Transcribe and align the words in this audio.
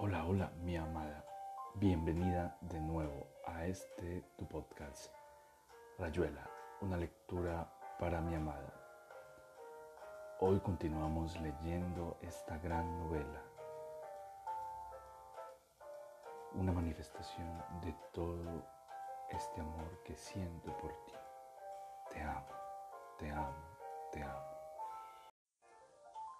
Hola, 0.00 0.24
hola, 0.26 0.52
mi 0.62 0.76
amada. 0.76 1.24
Bienvenida 1.74 2.56
de 2.60 2.80
nuevo 2.80 3.26
a 3.44 3.66
este 3.66 4.22
tu 4.36 4.46
podcast. 4.46 5.12
Rayuela, 5.98 6.48
una 6.80 6.96
lectura 6.96 7.68
para 7.98 8.20
mi 8.20 8.36
amada. 8.36 8.72
Hoy 10.38 10.60
continuamos 10.60 11.36
leyendo 11.40 12.16
esta 12.22 12.58
gran 12.58 12.96
novela. 13.00 13.42
Una 16.54 16.70
manifestación 16.70 17.48
de 17.82 17.92
todo 18.12 18.62
este 19.30 19.60
amor 19.60 20.00
que 20.04 20.14
siento 20.14 20.76
por 20.76 20.92
ti. 21.06 21.12
Te 22.12 22.22
amo, 22.22 22.46
te 23.18 23.30
amo, 23.32 23.64
te 24.12 24.22
amo. 24.22 24.58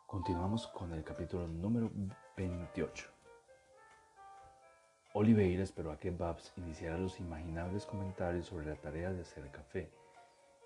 Continuamos 0.06 0.68
con 0.68 0.92
el 0.92 1.02
capítulo 1.02 1.48
número 1.48 1.90
28. 2.36 3.17
Oliveira 5.14 5.62
esperó 5.62 5.90
a 5.90 5.98
que 5.98 6.10
Babs 6.10 6.52
iniciara 6.56 6.98
los 6.98 7.18
imaginables 7.18 7.86
comentarios 7.86 8.46
sobre 8.46 8.66
la 8.66 8.76
tarea 8.76 9.10
de 9.10 9.22
hacer 9.22 9.50
café, 9.50 9.90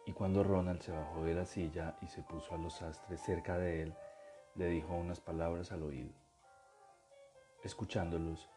y 0.05 0.13
cuando 0.13 0.43
Ronald 0.43 0.81
se 0.81 0.91
bajó 0.91 1.25
de 1.25 1.35
la 1.35 1.47
silla 1.47 1.97
y 2.03 2.09
se 2.09 2.23
puso 2.23 2.55
a 2.55 2.59
los 2.59 2.83
astres 2.83 3.21
cerca 3.21 3.57
de 3.57 3.83
él, 3.83 3.95
le 4.57 4.67
dijo 4.67 4.95
unas 4.95 5.21
palabras 5.21 5.71
al 5.71 5.85
oído. 5.85 6.11
Escuchándolos, 7.63 8.49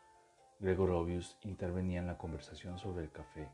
Gregorovius 0.59 1.37
intervenía 1.43 1.99
en 1.99 2.07
la 2.07 2.17
conversación 2.17 2.79
sobre 2.79 3.03
el 3.03 3.11
café, 3.11 3.47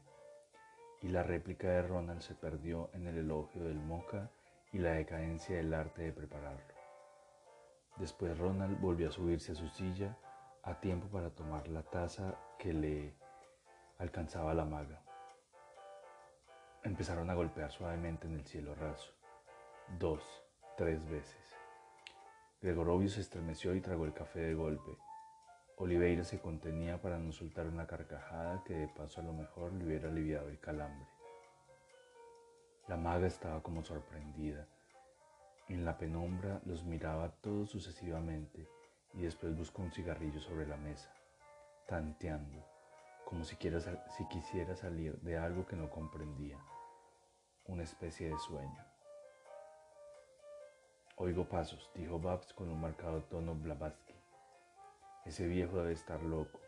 y 1.01 1.09
la 1.09 1.23
réplica 1.23 1.67
de 1.67 1.81
Ronald 1.81 2.21
se 2.21 2.33
perdió 2.33 2.89
en 2.93 3.07
el 3.07 3.17
elogio 3.17 3.63
del 3.63 3.79
moca 3.79 4.29
y 4.71 4.77
la 4.77 4.91
decadencia 4.93 5.57
del 5.57 5.73
arte 5.73 6.03
de 6.03 6.13
prepararlo. 6.13 6.73
Después 7.97 8.37
Ronald 8.37 8.79
volvió 8.79 9.09
a 9.09 9.11
subirse 9.11 9.51
a 9.51 9.55
su 9.55 9.67
silla 9.67 10.15
a 10.63 10.79
tiempo 10.79 11.07
para 11.07 11.31
tomar 11.31 11.67
la 11.67 11.81
taza 11.81 12.35
que 12.59 12.73
le 12.73 13.15
alcanzaba 13.97 14.53
la 14.53 14.65
maga. 14.65 15.01
Empezaron 16.83 17.29
a 17.29 17.33
golpear 17.33 17.71
suavemente 17.71 18.27
en 18.27 18.33
el 18.33 18.45
cielo 18.45 18.75
raso, 18.75 19.11
dos, 19.97 20.23
tres 20.77 21.03
veces. 21.09 21.55
Gregorovio 22.61 23.09
se 23.09 23.21
estremeció 23.21 23.73
y 23.73 23.81
tragó 23.81 24.05
el 24.05 24.13
café 24.13 24.39
de 24.39 24.53
golpe. 24.53 24.97
Oliveira 25.77 26.23
se 26.23 26.39
contenía 26.39 27.01
para 27.01 27.17
no 27.17 27.31
soltar 27.31 27.65
una 27.65 27.87
carcajada 27.87 28.63
que 28.63 28.75
de 28.75 28.87
paso 28.87 29.19
a 29.19 29.23
lo 29.23 29.33
mejor 29.33 29.73
le 29.73 29.85
hubiera 29.85 30.09
aliviado 30.09 30.49
el 30.49 30.59
calambre. 30.59 31.07
La 32.87 32.97
maga 32.97 33.25
estaba 33.25 33.63
como 33.63 33.83
sorprendida. 33.83 34.67
En 35.69 35.85
la 35.85 35.97
penumbra 35.97 36.61
los 36.65 36.83
miraba 36.83 37.31
todos 37.41 37.71
sucesivamente 37.71 38.67
y 39.13 39.23
después 39.23 39.55
buscó 39.57 39.81
un 39.81 39.91
cigarrillo 39.91 40.39
sobre 40.39 40.67
la 40.67 40.77
mesa, 40.77 41.11
tanteando, 41.87 42.65
como 43.25 43.43
si, 43.43 43.55
si 43.55 44.27
quisiera 44.29 44.75
salir 44.75 45.19
de 45.21 45.37
algo 45.37 45.65
que 45.65 45.75
no 45.75 45.89
comprendía, 45.89 46.57
una 47.65 47.83
especie 47.83 48.29
de 48.29 48.39
sueño. 48.39 48.85
Oigo 51.17 51.45
pasos, 51.45 51.91
dijo 51.93 52.19
Babs 52.19 52.53
con 52.53 52.69
un 52.69 52.81
marcado 52.81 53.21
tono 53.23 53.53
Blavatsky. 53.53 54.15
Ese 55.25 55.45
viejo 55.45 55.77
debe 55.77 55.93
estar 55.93 56.21
loco, 56.23 56.59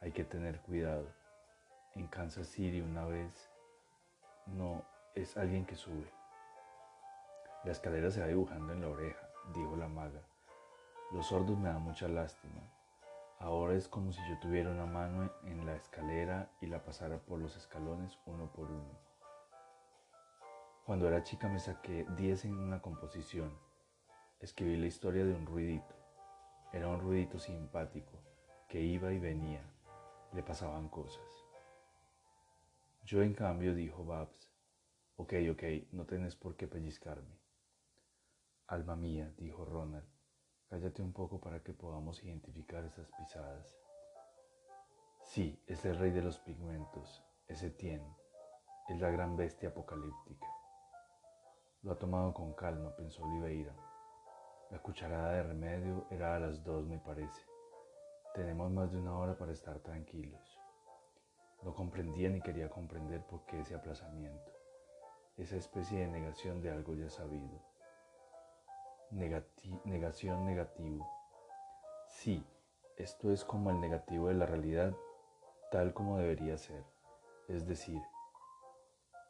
hay 0.00 0.12
que 0.12 0.24
tener 0.24 0.60
cuidado. 0.60 1.06
En 1.94 2.06
Kansas 2.06 2.46
City 2.46 2.80
una 2.80 3.04
vez 3.04 3.50
no 4.46 4.84
es 5.14 5.36
alguien 5.36 5.66
que 5.66 5.76
sube. 5.76 6.10
La 7.64 7.72
escalera 7.72 8.10
se 8.10 8.20
va 8.20 8.26
dibujando 8.26 8.72
en 8.72 8.80
la 8.80 8.88
oreja, 8.88 9.28
dijo 9.52 9.76
la 9.76 9.88
maga. 9.88 10.22
Los 11.12 11.26
sordos 11.26 11.58
me 11.58 11.68
dan 11.68 11.82
mucha 11.82 12.06
lástima. 12.06 12.62
Ahora 13.40 13.74
es 13.74 13.88
como 13.88 14.12
si 14.12 14.20
yo 14.28 14.38
tuviera 14.38 14.70
una 14.70 14.86
mano 14.86 15.28
en 15.44 15.66
la 15.66 15.74
escalera 15.74 16.52
y 16.60 16.66
la 16.66 16.84
pasara 16.84 17.18
por 17.18 17.40
los 17.40 17.56
escalones 17.56 18.16
uno 18.26 18.52
por 18.52 18.70
uno. 18.70 18.96
Cuando 20.86 21.08
era 21.08 21.24
chica 21.24 21.48
me 21.48 21.58
saqué 21.58 22.06
10 22.16 22.44
en 22.44 22.58
una 22.58 22.80
composición. 22.80 23.58
Escribí 24.38 24.76
la 24.76 24.86
historia 24.86 25.24
de 25.24 25.34
un 25.34 25.46
ruidito. 25.46 25.96
Era 26.72 26.86
un 26.86 27.00
ruidito 27.00 27.40
simpático 27.40 28.22
que 28.68 28.80
iba 28.80 29.12
y 29.12 29.18
venía. 29.18 29.68
Le 30.32 30.44
pasaban 30.44 30.88
cosas. 30.88 31.44
Yo 33.02 33.22
en 33.22 33.34
cambio, 33.34 33.74
dijo 33.74 34.04
Babs, 34.04 34.48
ok, 35.16 35.34
ok, 35.50 35.62
no 35.90 36.06
tenés 36.06 36.36
por 36.36 36.56
qué 36.56 36.68
pellizcarme. 36.68 37.40
Alma 38.68 38.94
mía, 38.94 39.34
dijo 39.36 39.64
Ronald, 39.64 40.06
Cállate 40.70 41.02
un 41.02 41.12
poco 41.12 41.40
para 41.40 41.64
que 41.64 41.72
podamos 41.72 42.22
identificar 42.22 42.84
esas 42.84 43.10
pisadas. 43.18 43.76
Sí, 45.24 45.60
es 45.66 45.84
el 45.84 45.98
rey 45.98 46.12
de 46.12 46.22
los 46.22 46.38
pigmentos, 46.38 47.24
es 47.48 47.64
Etienne, 47.64 48.16
es 48.88 49.00
la 49.00 49.10
gran 49.10 49.36
bestia 49.36 49.70
apocalíptica. 49.70 50.46
Lo 51.82 51.90
ha 51.90 51.98
tomado 51.98 52.32
con 52.32 52.54
calma, 52.54 52.94
pensó 52.94 53.24
Oliveira. 53.24 53.74
La 54.70 54.80
cucharada 54.80 55.32
de 55.32 55.42
remedio 55.42 56.06
era 56.08 56.36
a 56.36 56.38
las 56.38 56.62
dos, 56.62 56.86
me 56.86 57.00
parece. 57.00 57.42
Tenemos 58.32 58.70
más 58.70 58.92
de 58.92 58.98
una 58.98 59.18
hora 59.18 59.36
para 59.36 59.50
estar 59.50 59.80
tranquilos. 59.80 60.56
No 61.64 61.74
comprendía 61.74 62.28
ni 62.28 62.40
quería 62.40 62.70
comprender 62.70 63.26
por 63.26 63.44
qué 63.46 63.58
ese 63.58 63.74
aplazamiento, 63.74 64.52
esa 65.36 65.56
especie 65.56 65.98
de 65.98 66.06
negación 66.06 66.62
de 66.62 66.70
algo 66.70 66.94
ya 66.94 67.10
sabido 67.10 67.69
negación 69.10 70.44
negativo. 70.44 71.08
Sí, 72.08 72.44
esto 72.96 73.32
es 73.32 73.44
como 73.44 73.70
el 73.70 73.80
negativo 73.80 74.28
de 74.28 74.34
la 74.34 74.46
realidad 74.46 74.94
tal 75.70 75.94
como 75.94 76.18
debería 76.18 76.58
ser, 76.58 76.84
es 77.48 77.66
decir, 77.66 78.02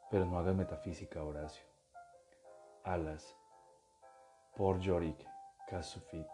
pero 0.09 0.25
no 0.25 0.39
hagas 0.39 0.55
metafísica, 0.55 1.23
Horacio. 1.23 1.63
Alas, 2.83 3.37
por 4.55 4.79
Yorick, 4.79 5.23
Casufit. 5.67 6.27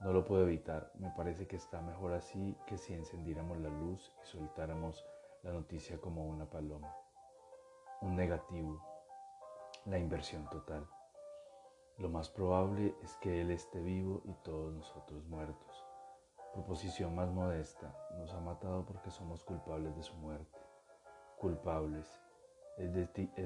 No 0.00 0.12
lo 0.12 0.26
puedo 0.26 0.42
evitar, 0.42 0.92
me 0.98 1.10
parece 1.10 1.46
que 1.46 1.56
está 1.56 1.80
mejor 1.80 2.12
así 2.12 2.54
que 2.66 2.76
si 2.76 2.92
encendiéramos 2.92 3.58
la 3.58 3.70
luz 3.70 4.14
y 4.22 4.26
soltáramos 4.26 5.04
la 5.42 5.52
noticia 5.52 5.98
como 5.98 6.26
una 6.26 6.44
paloma. 6.44 6.94
Un 8.02 8.14
negativo, 8.14 8.84
la 9.86 9.98
inversión 9.98 10.48
total. 10.50 10.86
Lo 11.98 12.10
más 12.10 12.28
probable 12.28 12.94
es 13.02 13.16
que 13.16 13.40
Él 13.40 13.50
esté 13.50 13.80
vivo 13.80 14.20
y 14.26 14.34
todos 14.44 14.70
nosotros 14.74 15.24
muertos. 15.28 15.84
Proposición 16.52 17.14
más 17.14 17.30
modesta, 17.30 17.90
nos 18.18 18.34
ha 18.34 18.40
matado 18.40 18.84
porque 18.84 19.10
somos 19.10 19.42
culpables 19.44 19.96
de 19.96 20.02
su 20.02 20.14
muerte. 20.16 20.58
Culpables, 21.38 22.06
es, 22.76 22.92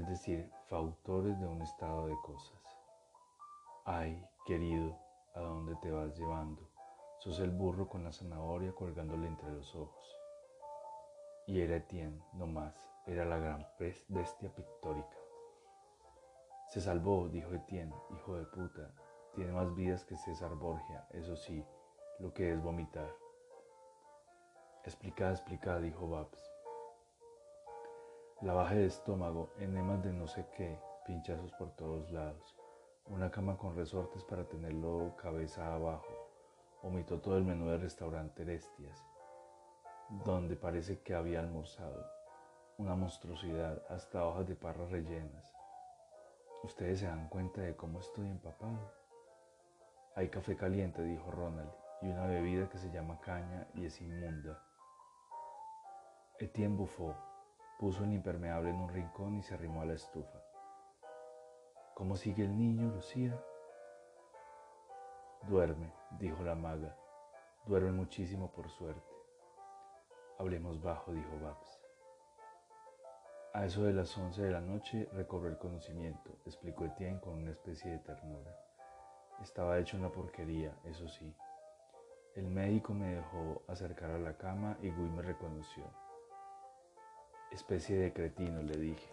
decir, 0.08 0.50
fautores 0.66 1.38
de 1.38 1.46
un 1.46 1.62
estado 1.62 2.08
de 2.08 2.16
cosas. 2.24 2.60
Ay, 3.84 4.20
querido, 4.44 4.98
¿a 5.34 5.40
dónde 5.40 5.76
te 5.76 5.92
vas 5.92 6.18
llevando? 6.18 6.68
Sos 7.20 7.38
el 7.38 7.52
burro 7.52 7.88
con 7.88 8.02
la 8.02 8.12
zanahoria 8.12 8.72
colgándole 8.72 9.28
entre 9.28 9.52
los 9.52 9.76
ojos. 9.76 10.16
Y 11.46 11.60
era 11.60 11.76
Etienne, 11.76 12.20
no 12.32 12.48
más, 12.48 12.74
era 13.06 13.24
la 13.24 13.38
gran 13.38 13.64
bestia 14.08 14.52
pictórica. 14.52 15.19
Se 16.70 16.80
salvó, 16.80 17.28
dijo 17.28 17.52
Etienne, 17.52 17.92
hijo 18.14 18.36
de 18.36 18.44
puta. 18.46 18.94
Tiene 19.34 19.50
más 19.50 19.74
vidas 19.74 20.04
que 20.04 20.16
César 20.16 20.54
Borgia, 20.54 21.04
eso 21.10 21.34
sí, 21.34 21.66
lo 22.20 22.32
que 22.32 22.52
es 22.52 22.62
vomitar. 22.62 23.12
Explicada, 24.84 25.32
explicada, 25.32 25.80
dijo 25.80 26.08
Babs. 26.08 26.48
Lavaje 28.42 28.76
de 28.76 28.86
estómago, 28.86 29.50
enemas 29.58 30.00
de 30.04 30.12
no 30.12 30.28
sé 30.28 30.46
qué, 30.56 30.78
pinchazos 31.04 31.50
por 31.54 31.74
todos 31.74 32.08
lados. 32.12 32.56
Una 33.06 33.32
cama 33.32 33.58
con 33.58 33.74
resortes 33.74 34.22
para 34.22 34.44
tenerlo 34.44 35.16
cabeza 35.16 35.74
abajo. 35.74 36.30
Vomitó 36.84 37.20
todo 37.20 37.36
el 37.36 37.44
menú 37.44 37.68
del 37.68 37.80
restaurante 37.80 38.42
Erestias, 38.42 39.04
donde 40.24 40.54
parece 40.54 41.00
que 41.00 41.16
había 41.16 41.40
almorzado. 41.40 42.06
Una 42.78 42.94
monstruosidad, 42.94 43.82
hasta 43.88 44.24
hojas 44.24 44.46
de 44.46 44.54
parras 44.54 44.88
rellenas. 44.92 45.59
Ustedes 46.62 47.00
se 47.00 47.06
dan 47.06 47.28
cuenta 47.28 47.62
de 47.62 47.74
cómo 47.74 48.00
estoy 48.00 48.28
empapado. 48.28 48.92
Hay 50.14 50.28
café 50.28 50.56
caliente, 50.56 51.02
dijo 51.02 51.30
Ronald, 51.30 51.70
y 52.02 52.08
una 52.08 52.26
bebida 52.26 52.68
que 52.68 52.76
se 52.76 52.90
llama 52.90 53.20
caña 53.20 53.66
y 53.74 53.86
es 53.86 54.00
inmunda. 54.00 54.62
Etienne 56.38 56.76
bufó, 56.76 57.14
puso 57.78 58.04
el 58.04 58.12
impermeable 58.12 58.70
en 58.70 58.76
un 58.76 58.88
rincón 58.90 59.38
y 59.38 59.42
se 59.42 59.54
arrimó 59.54 59.80
a 59.80 59.86
la 59.86 59.94
estufa. 59.94 60.38
¿Cómo 61.94 62.16
sigue 62.16 62.44
el 62.44 62.56
niño, 62.56 62.90
Lucía? 62.90 63.42
Duerme, 65.48 65.92
dijo 66.18 66.42
la 66.42 66.54
maga. 66.54 66.94
Duerme 67.66 67.92
muchísimo 67.92 68.52
por 68.52 68.68
suerte. 68.68 69.14
Hablemos 70.38 70.82
bajo, 70.82 71.12
dijo 71.12 71.38
Babs. 71.40 71.79
A 73.52 73.64
eso 73.64 73.82
de 73.82 73.92
las 73.92 74.16
once 74.16 74.42
de 74.42 74.52
la 74.52 74.60
noche 74.60 75.08
recobró 75.12 75.48
el 75.48 75.58
conocimiento, 75.58 76.38
explicó 76.46 76.84
Etienne 76.84 77.20
con 77.20 77.34
una 77.34 77.50
especie 77.50 77.90
de 77.90 77.98
ternura. 77.98 78.56
Estaba 79.42 79.76
hecho 79.80 79.96
una 79.96 80.12
porquería, 80.12 80.72
eso 80.84 81.08
sí. 81.08 81.34
El 82.36 82.46
médico 82.46 82.94
me 82.94 83.16
dejó 83.16 83.62
acercar 83.66 84.12
a 84.12 84.18
la 84.20 84.36
cama 84.36 84.78
y 84.82 84.90
Guy 84.90 85.10
me 85.10 85.22
reconoció. 85.22 85.82
Especie 87.50 87.98
de 87.98 88.12
cretino, 88.12 88.62
le 88.62 88.76
dije. 88.76 89.12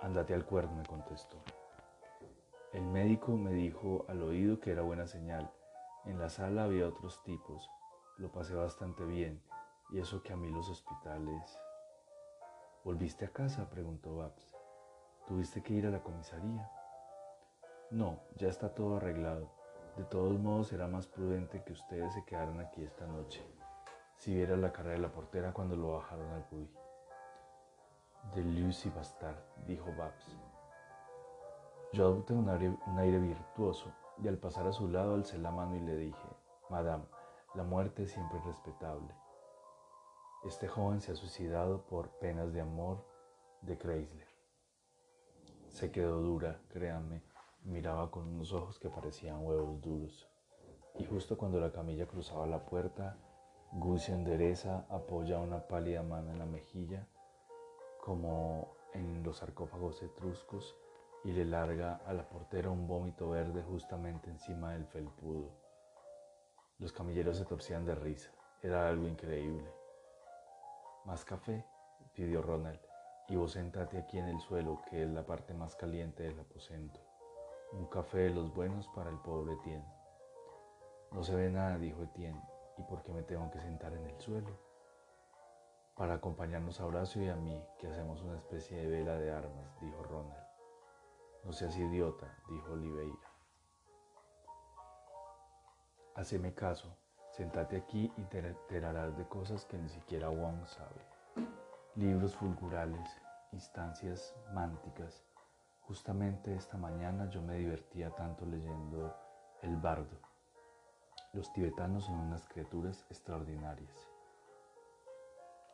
Ándate 0.00 0.34
al 0.34 0.44
cuerno, 0.44 0.74
me 0.74 0.84
contestó. 0.84 1.40
El 2.72 2.82
médico 2.82 3.36
me 3.36 3.52
dijo 3.52 4.06
al 4.08 4.22
oído 4.22 4.58
que 4.58 4.72
era 4.72 4.82
buena 4.82 5.06
señal. 5.06 5.52
En 6.04 6.18
la 6.18 6.28
sala 6.30 6.64
había 6.64 6.88
otros 6.88 7.22
tipos. 7.22 7.70
Lo 8.18 8.32
pasé 8.32 8.56
bastante 8.56 9.04
bien. 9.04 9.40
Y 9.92 10.00
eso 10.00 10.20
que 10.24 10.32
a 10.32 10.36
mí 10.36 10.50
los 10.50 10.68
hospitales... 10.68 11.56
¿Volviste 12.84 13.24
a 13.24 13.32
casa? 13.32 13.70
preguntó 13.70 14.14
Babs. 14.14 14.54
¿Tuviste 15.26 15.62
que 15.62 15.72
ir 15.72 15.86
a 15.86 15.90
la 15.90 16.02
comisaría? 16.02 16.70
No, 17.90 18.20
ya 18.36 18.48
está 18.48 18.74
todo 18.74 18.98
arreglado. 18.98 19.50
De 19.96 20.04
todos 20.04 20.38
modos 20.38 20.68
será 20.68 20.86
más 20.86 21.06
prudente 21.06 21.62
que 21.64 21.72
ustedes 21.72 22.12
se 22.12 22.24
quedaran 22.26 22.60
aquí 22.60 22.84
esta 22.84 23.06
noche. 23.06 23.42
Si 24.18 24.34
viera 24.34 24.54
la 24.58 24.70
cara 24.70 24.90
de 24.90 24.98
la 24.98 25.10
portera 25.10 25.54
cuando 25.54 25.76
lo 25.76 25.94
bajaron 25.94 26.30
al 26.32 26.44
Puy. 26.44 26.70
De 28.34 28.44
Lucy 28.44 28.90
Bastard, 28.90 29.38
dijo 29.66 29.90
Babs. 29.96 30.36
Yo 31.94 32.04
adopté 32.04 32.34
un 32.34 32.50
aire, 32.50 32.76
un 32.86 32.98
aire 32.98 33.18
virtuoso 33.18 33.94
y 34.22 34.28
al 34.28 34.36
pasar 34.36 34.66
a 34.66 34.72
su 34.72 34.88
lado 34.88 35.14
alcé 35.14 35.38
la 35.38 35.50
mano 35.50 35.74
y 35.74 35.80
le 35.80 35.96
dije, 35.96 36.28
Madame, 36.68 37.04
la 37.54 37.62
muerte 37.62 38.02
es 38.02 38.10
siempre 38.10 38.38
respetable. 38.44 39.14
Este 40.44 40.68
joven 40.68 41.00
se 41.00 41.12
ha 41.12 41.16
suicidado 41.16 41.86
por 41.86 42.10
penas 42.18 42.52
de 42.52 42.60
amor 42.60 43.02
de 43.62 43.78
Chrysler. 43.78 44.28
Se 45.70 45.90
quedó 45.90 46.20
dura, 46.20 46.60
créanme, 46.68 47.22
miraba 47.62 48.10
con 48.10 48.28
unos 48.28 48.52
ojos 48.52 48.78
que 48.78 48.90
parecían 48.90 49.42
huevos 49.42 49.80
duros. 49.80 50.28
Y 50.98 51.06
justo 51.06 51.38
cuando 51.38 51.60
la 51.60 51.72
camilla 51.72 52.06
cruzaba 52.06 52.46
la 52.46 52.66
puerta, 52.66 53.16
Gus 53.72 54.02
se 54.02 54.12
endereza, 54.12 54.84
apoya 54.90 55.38
una 55.38 55.66
pálida 55.66 56.02
mano 56.02 56.30
en 56.30 56.38
la 56.38 56.46
mejilla, 56.46 57.08
como 58.02 58.76
en 58.92 59.22
los 59.22 59.38
sarcófagos 59.38 60.02
etruscos, 60.02 60.76
y 61.24 61.32
le 61.32 61.46
larga 61.46 62.02
a 62.06 62.12
la 62.12 62.28
portera 62.28 62.68
un 62.68 62.86
vómito 62.86 63.30
verde 63.30 63.62
justamente 63.62 64.28
encima 64.28 64.72
del 64.72 64.84
felpudo. 64.84 65.52
Los 66.78 66.92
camilleros 66.92 67.38
se 67.38 67.46
torcían 67.46 67.86
de 67.86 67.94
risa. 67.94 68.30
Era 68.62 68.90
algo 68.90 69.08
increíble. 69.08 69.83
¿Más 71.04 71.24
café? 71.24 71.64
pidió 72.14 72.40
Ronald. 72.40 72.80
Y 73.28 73.36
vos 73.36 73.52
sentate 73.52 73.98
aquí 73.98 74.18
en 74.18 74.28
el 74.28 74.40
suelo, 74.40 74.80
que 74.88 75.02
es 75.02 75.10
la 75.10 75.24
parte 75.24 75.54
más 75.54 75.76
caliente 75.76 76.22
del 76.22 76.40
aposento. 76.40 77.00
Un 77.72 77.86
café 77.86 78.18
de 78.18 78.30
los 78.30 78.54
buenos 78.54 78.88
para 78.88 79.10
el 79.10 79.18
pobre 79.18 79.54
Etienne. 79.54 79.86
No 81.10 81.22
se 81.22 81.34
ve 81.34 81.50
nada, 81.50 81.78
dijo 81.78 82.02
Etienne. 82.02 82.42
¿Y 82.78 82.82
por 82.82 83.02
qué 83.02 83.12
me 83.12 83.22
tengo 83.22 83.50
que 83.50 83.60
sentar 83.60 83.92
en 83.94 84.06
el 84.06 84.20
suelo? 84.20 84.58
Para 85.94 86.14
acompañarnos 86.14 86.80
a 86.80 86.86
Horacio 86.86 87.22
y 87.22 87.28
a 87.28 87.36
mí, 87.36 87.62
que 87.78 87.86
hacemos 87.86 88.22
una 88.22 88.36
especie 88.36 88.76
de 88.78 88.88
vela 88.88 89.16
de 89.16 89.30
armas, 89.30 89.78
dijo 89.80 90.02
Ronald. 90.02 90.44
No 91.44 91.52
seas 91.52 91.76
idiota, 91.76 92.36
dijo 92.48 92.72
Oliveira. 92.72 93.30
Haceme 96.16 96.54
caso, 96.54 96.96
sentate 97.36 97.76
aquí 97.76 98.12
y 98.16 98.22
te 98.24 98.38
enterarás 98.38 99.16
de 99.16 99.26
cosas 99.26 99.64
que 99.64 99.76
ni 99.76 99.88
siquiera 99.88 100.28
Wong 100.28 100.64
sabe. 100.66 101.00
Libros 101.96 102.36
fulgurales, 102.36 103.10
instancias 103.52 104.34
mánticas. 104.52 105.24
Justamente 105.80 106.54
esta 106.54 106.76
mañana 106.76 107.28
yo 107.28 107.42
me 107.42 107.56
divertía 107.56 108.10
tanto 108.10 108.46
leyendo 108.46 109.12
El 109.62 109.76
Bardo. 109.76 110.16
Los 111.32 111.52
tibetanos 111.52 112.04
son 112.04 112.20
unas 112.20 112.46
criaturas 112.46 113.04
extraordinarias. 113.10 114.08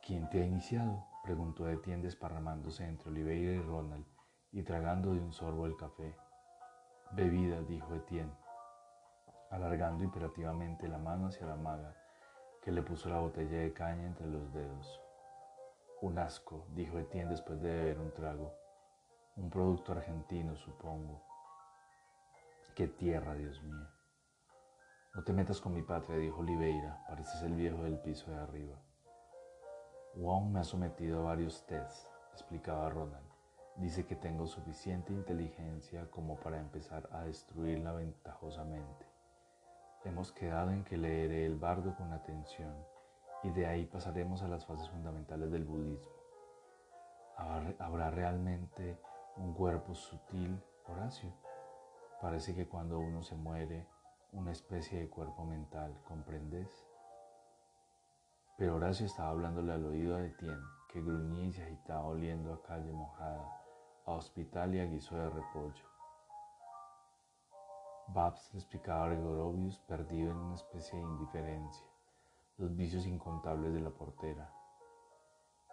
¿Quién 0.01 0.27
te 0.31 0.41
ha 0.41 0.45
iniciado? 0.45 1.05
preguntó 1.23 1.69
Etienne 1.69 2.01
desparramándose 2.01 2.85
entre 2.85 3.11
Oliveira 3.11 3.51
y 3.51 3.61
Ronald 3.61 4.05
y 4.51 4.63
tragando 4.63 5.13
de 5.13 5.19
un 5.19 5.31
sorbo 5.31 5.67
el 5.67 5.77
café. 5.77 6.15
Bebida, 7.11 7.61
dijo 7.61 7.93
Etienne, 7.93 8.33
alargando 9.51 10.03
imperativamente 10.03 10.87
la 10.87 10.97
mano 10.97 11.27
hacia 11.27 11.45
la 11.45 11.55
maga, 11.55 11.95
que 12.61 12.71
le 12.71 12.81
puso 12.81 13.09
la 13.09 13.19
botella 13.19 13.59
de 13.59 13.73
caña 13.73 14.07
entre 14.07 14.27
los 14.27 14.51
dedos. 14.53 15.01
Un 16.01 16.17
asco, 16.17 16.65
dijo 16.69 16.97
Etienne 16.97 17.29
después 17.29 17.61
de 17.61 17.69
beber 17.69 17.99
un 17.99 18.11
trago. 18.11 18.53
Un 19.35 19.49
producto 19.49 19.91
argentino, 19.91 20.55
supongo. 20.55 21.21
Qué 22.75 22.87
tierra, 22.87 23.35
Dios 23.35 23.61
mío. 23.61 23.87
No 25.13 25.23
te 25.23 25.33
metas 25.33 25.59
con 25.59 25.73
mi 25.73 25.83
patria, 25.83 26.17
dijo 26.17 26.39
Oliveira. 26.39 27.03
Pareces 27.07 27.41
el 27.43 27.53
viejo 27.53 27.83
del 27.83 27.99
piso 27.99 28.31
de 28.31 28.37
arriba. 28.37 28.81
Wong 30.15 30.51
me 30.51 30.61
ha 30.61 30.63
sometido 30.63 31.19
a 31.19 31.23
varios 31.23 31.65
tests, 31.67 32.09
explicaba 32.33 32.89
Ronald. 32.89 33.29
Dice 33.75 34.05
que 34.05 34.15
tengo 34.15 34.47
suficiente 34.47 35.13
inteligencia 35.13 36.09
como 36.09 36.37
para 36.39 36.59
empezar 36.59 37.09
a 37.11 37.23
destruirla 37.23 37.93
ventajosamente. 37.93 39.10
Hemos 40.03 40.31
quedado 40.31 40.71
en 40.71 40.83
que 40.83 40.97
leeré 40.97 41.45
el 41.45 41.57
bardo 41.57 41.95
con 41.95 42.11
atención 42.11 42.73
y 43.43 43.51
de 43.51 43.67
ahí 43.67 43.85
pasaremos 43.85 44.41
a 44.41 44.47
las 44.47 44.65
fases 44.65 44.89
fundamentales 44.89 45.51
del 45.51 45.63
budismo. 45.63 46.11
¿Habrá 47.37 48.09
realmente 48.09 48.99
un 49.37 49.53
cuerpo 49.53 49.93
sutil, 49.93 50.59
Horacio? 50.87 51.31
Parece 52.19 52.55
que 52.55 52.67
cuando 52.67 52.99
uno 52.99 53.21
se 53.21 53.35
muere, 53.35 53.87
una 54.31 54.51
especie 54.51 54.99
de 54.99 55.09
cuerpo 55.09 55.45
mental, 55.45 55.93
¿comprendes? 56.07 56.87
Pero 58.57 58.77
Horacio 58.77 59.05
estaba 59.05 59.29
hablándole 59.29 59.73
al 59.73 59.85
oído 59.85 60.15
a 60.15 60.25
Etienne, 60.25 60.65
que 60.91 61.01
gruñía 61.01 61.45
y 61.45 61.53
se 61.53 61.63
agitaba 61.63 62.05
oliendo 62.05 62.53
a 62.53 62.61
calle 62.63 62.91
mojada 62.91 63.61
a 64.05 64.11
hospital 64.13 64.73
y 64.73 64.79
a 64.79 64.85
guiso 64.85 65.15
de 65.15 65.29
repollo. 65.29 65.90
Babs 68.07 68.53
explicaba 68.53 69.05
a 69.05 69.09
Gregorovius 69.09 69.79
perdido 69.79 70.31
en 70.31 70.37
una 70.37 70.55
especie 70.55 70.97
de 70.97 71.05
indiferencia, 71.05 71.87
los 72.57 72.75
vicios 72.75 73.05
incontables 73.05 73.73
de 73.73 73.81
la 73.81 73.89
portera. 73.89 74.53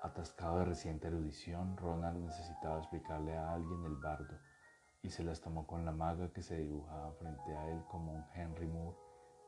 Atascado 0.02 0.58
de 0.58 0.66
reciente 0.66 1.08
erudición, 1.08 1.76
Ronald 1.76 2.24
necesitaba 2.24 2.78
explicarle 2.78 3.36
a 3.36 3.52
alguien 3.52 3.84
el 3.84 3.96
bardo 3.96 4.38
y 5.02 5.10
se 5.10 5.24
las 5.24 5.40
tomó 5.40 5.66
con 5.66 5.84
la 5.84 5.92
maga 5.92 6.32
que 6.32 6.42
se 6.42 6.56
dibujaba 6.56 7.12
frente 7.12 7.56
a 7.56 7.68
él 7.70 7.84
como 7.88 8.12
un 8.12 8.24
Henry 8.34 8.66
Moore 8.66 8.96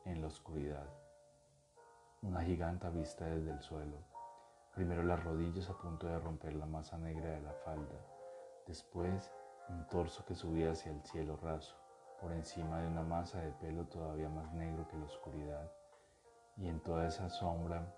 en 0.05 0.21
la 0.21 0.27
oscuridad. 0.27 0.89
Una 2.21 2.41
giganta 2.43 2.89
vista 2.89 3.25
desde 3.25 3.51
el 3.51 3.61
suelo, 3.61 3.97
primero 4.73 5.03
las 5.03 5.23
rodillas 5.23 5.69
a 5.69 5.77
punto 5.77 6.07
de 6.07 6.19
romper 6.19 6.53
la 6.53 6.65
masa 6.65 6.97
negra 6.97 7.29
de 7.31 7.41
la 7.41 7.53
falda, 7.65 7.99
Después, 8.67 9.31
un 9.69 9.87
torso 9.87 10.23
que 10.23 10.35
subía 10.35 10.71
hacia 10.71 10.91
el 10.91 11.01
cielo 11.03 11.35
raso, 11.35 11.75
por 12.21 12.31
encima 12.31 12.79
de 12.81 12.87
una 12.87 13.01
masa 13.01 13.41
de 13.41 13.51
pelo 13.53 13.85
todavía 13.85 14.29
más 14.29 14.53
negro 14.53 14.87
que 14.87 14.97
la 14.97 15.05
oscuridad. 15.05 15.71
Y 16.57 16.67
en 16.67 16.79
toda 16.81 17.07
esa 17.07 17.29
sombra, 17.29 17.91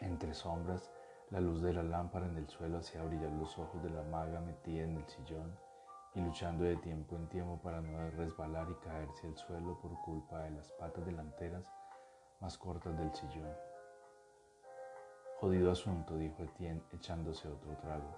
entre 0.00 0.34
sombras, 0.34 0.90
la 1.30 1.40
luz 1.40 1.62
de 1.62 1.72
la 1.72 1.82
lámpara 1.82 2.26
en 2.26 2.36
el 2.36 2.48
suelo 2.48 2.78
hacía 2.78 3.02
brillar 3.02 3.32
los 3.32 3.58
ojos 3.58 3.82
de 3.82 3.88
la 3.88 4.02
maga 4.02 4.40
metida 4.40 4.84
en 4.84 4.98
el 4.98 5.08
sillón 5.08 5.56
y 6.14 6.20
luchando 6.20 6.64
de 6.64 6.76
tiempo 6.76 7.16
en 7.16 7.26
tiempo 7.28 7.58
para 7.62 7.80
no 7.80 8.10
resbalar 8.10 8.68
y 8.70 8.74
caerse 8.84 9.26
al 9.26 9.36
suelo 9.38 9.78
por 9.80 9.98
culpa 10.02 10.40
de 10.40 10.50
las 10.50 10.70
patas 10.72 11.06
delanteras 11.06 11.64
más 12.40 12.58
cortas 12.58 12.98
del 12.98 13.14
sillón. 13.14 13.56
Jodido 15.40 15.72
asunto, 15.72 16.16
dijo 16.16 16.42
Etienne 16.42 16.82
echándose 16.92 17.48
otro 17.48 17.76
trago. 17.78 18.14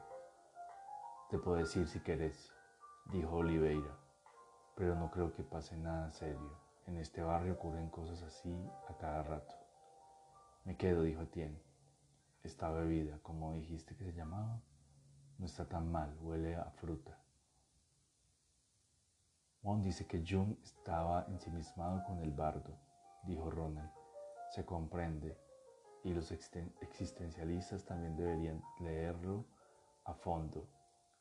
Te 1.30 1.38
puedo 1.38 1.58
decir 1.58 1.86
si 1.86 2.00
querés, 2.00 2.50
dijo 3.12 3.36
Oliveira, 3.36 4.03
pero 4.74 4.94
no 4.94 5.10
creo 5.10 5.32
que 5.32 5.42
pase 5.42 5.76
nada 5.76 6.10
serio. 6.10 6.58
En 6.86 6.96
este 6.98 7.22
barrio 7.22 7.54
ocurren 7.54 7.88
cosas 7.88 8.22
así 8.22 8.52
a 8.88 8.96
cada 8.96 9.22
rato. 9.22 9.54
Me 10.64 10.76
quedo, 10.76 11.02
dijo 11.02 11.22
Etienne. 11.22 11.62
Esta 12.42 12.70
bebida, 12.70 13.18
como 13.22 13.54
dijiste 13.54 13.96
que 13.96 14.04
se 14.04 14.12
llamaba, 14.12 14.60
no 15.38 15.46
está 15.46 15.66
tan 15.66 15.90
mal, 15.90 16.16
huele 16.20 16.56
a 16.56 16.70
fruta. 16.72 17.18
Juan 19.62 19.82
dice 19.82 20.06
que 20.06 20.22
Jung 20.26 20.56
estaba 20.62 21.24
ensimismado 21.28 22.04
con 22.04 22.18
el 22.20 22.32
bardo, 22.32 22.78
dijo 23.22 23.50
Ronald. 23.50 23.90
Se 24.50 24.64
comprende, 24.64 25.38
y 26.02 26.12
los 26.12 26.30
existencialistas 26.30 27.84
también 27.84 28.14
deberían 28.14 28.62
leerlo 28.80 29.46
a 30.04 30.12
fondo 30.12 30.68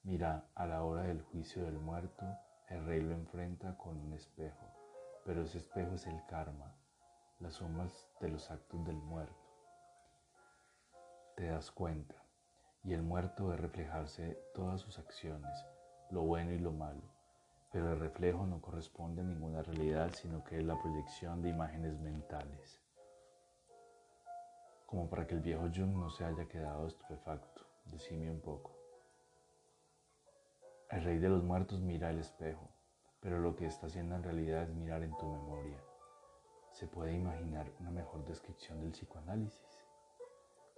Mira, 0.04 0.50
a 0.56 0.66
la 0.66 0.84
hora 0.84 1.04
del 1.04 1.22
juicio 1.22 1.64
del 1.64 1.80
muerto, 1.80 2.26
el 2.70 2.86
rey 2.86 3.02
lo 3.02 3.14
enfrenta 3.14 3.78
con 3.78 3.98
un 3.98 4.14
espejo, 4.14 4.66
pero 5.26 5.44
ese 5.44 5.58
espejo 5.58 5.96
es 5.96 6.08
el 6.08 6.26
karma, 6.28 6.74
las 7.40 7.54
sumas 7.54 8.10
de 8.20 8.30
los 8.30 8.50
actos 8.50 8.86
del 8.86 8.98
muerto. 8.98 9.36
Te 11.36 11.48
das 11.48 11.72
cuenta, 11.72 12.16
y 12.84 12.94
el 12.94 13.02
muerto 13.02 13.48
ve 13.48 13.58
reflejarse 13.58 14.38
todas 14.54 14.82
sus 14.82 15.00
acciones, 15.00 15.66
lo 16.10 16.22
bueno 16.22 16.52
y 16.52 16.60
lo 16.60 16.72
malo. 16.72 17.02
pero 17.74 17.92
el 17.92 18.00
reflejo 18.00 18.46
no 18.46 18.62
corresponde 18.62 19.22
a 19.22 19.26
ninguna 19.26 19.64
realidad, 19.64 20.12
sino 20.14 20.44
que 20.44 20.60
es 20.60 20.64
la 20.64 20.80
proyección 20.80 21.42
de 21.42 21.50
imágenes 21.50 22.00
mentales. 22.00 22.80
Como 24.86 25.10
para 25.10 25.26
que 25.26 25.34
el 25.34 25.42
viejo 25.42 25.64
Jung 25.76 25.98
no 25.98 26.12
se 26.12 26.24
haya 26.24 26.48
quedado 26.48 26.86
estupefacto, 26.86 27.64
decime 27.86 28.30
un 28.30 28.42
poco. 28.42 28.83
El 30.94 31.04
rey 31.04 31.18
de 31.18 31.28
los 31.28 31.44
muertos 31.44 31.82
mira 31.82 32.12
el 32.12 32.20
espejo, 32.20 32.70
pero 33.20 33.40
lo 33.40 33.56
que 33.56 33.66
está 33.66 33.88
haciendo 33.88 34.14
en 34.14 34.22
realidad 34.22 34.62
es 34.62 34.76
mirar 34.76 35.02
en 35.02 35.18
tu 35.18 35.26
memoria. 35.26 35.80
¿Se 36.72 36.86
puede 36.86 37.16
imaginar 37.16 37.66
una 37.80 37.90
mejor 37.90 38.24
descripción 38.26 38.80
del 38.80 38.92
psicoanálisis? 38.92 39.84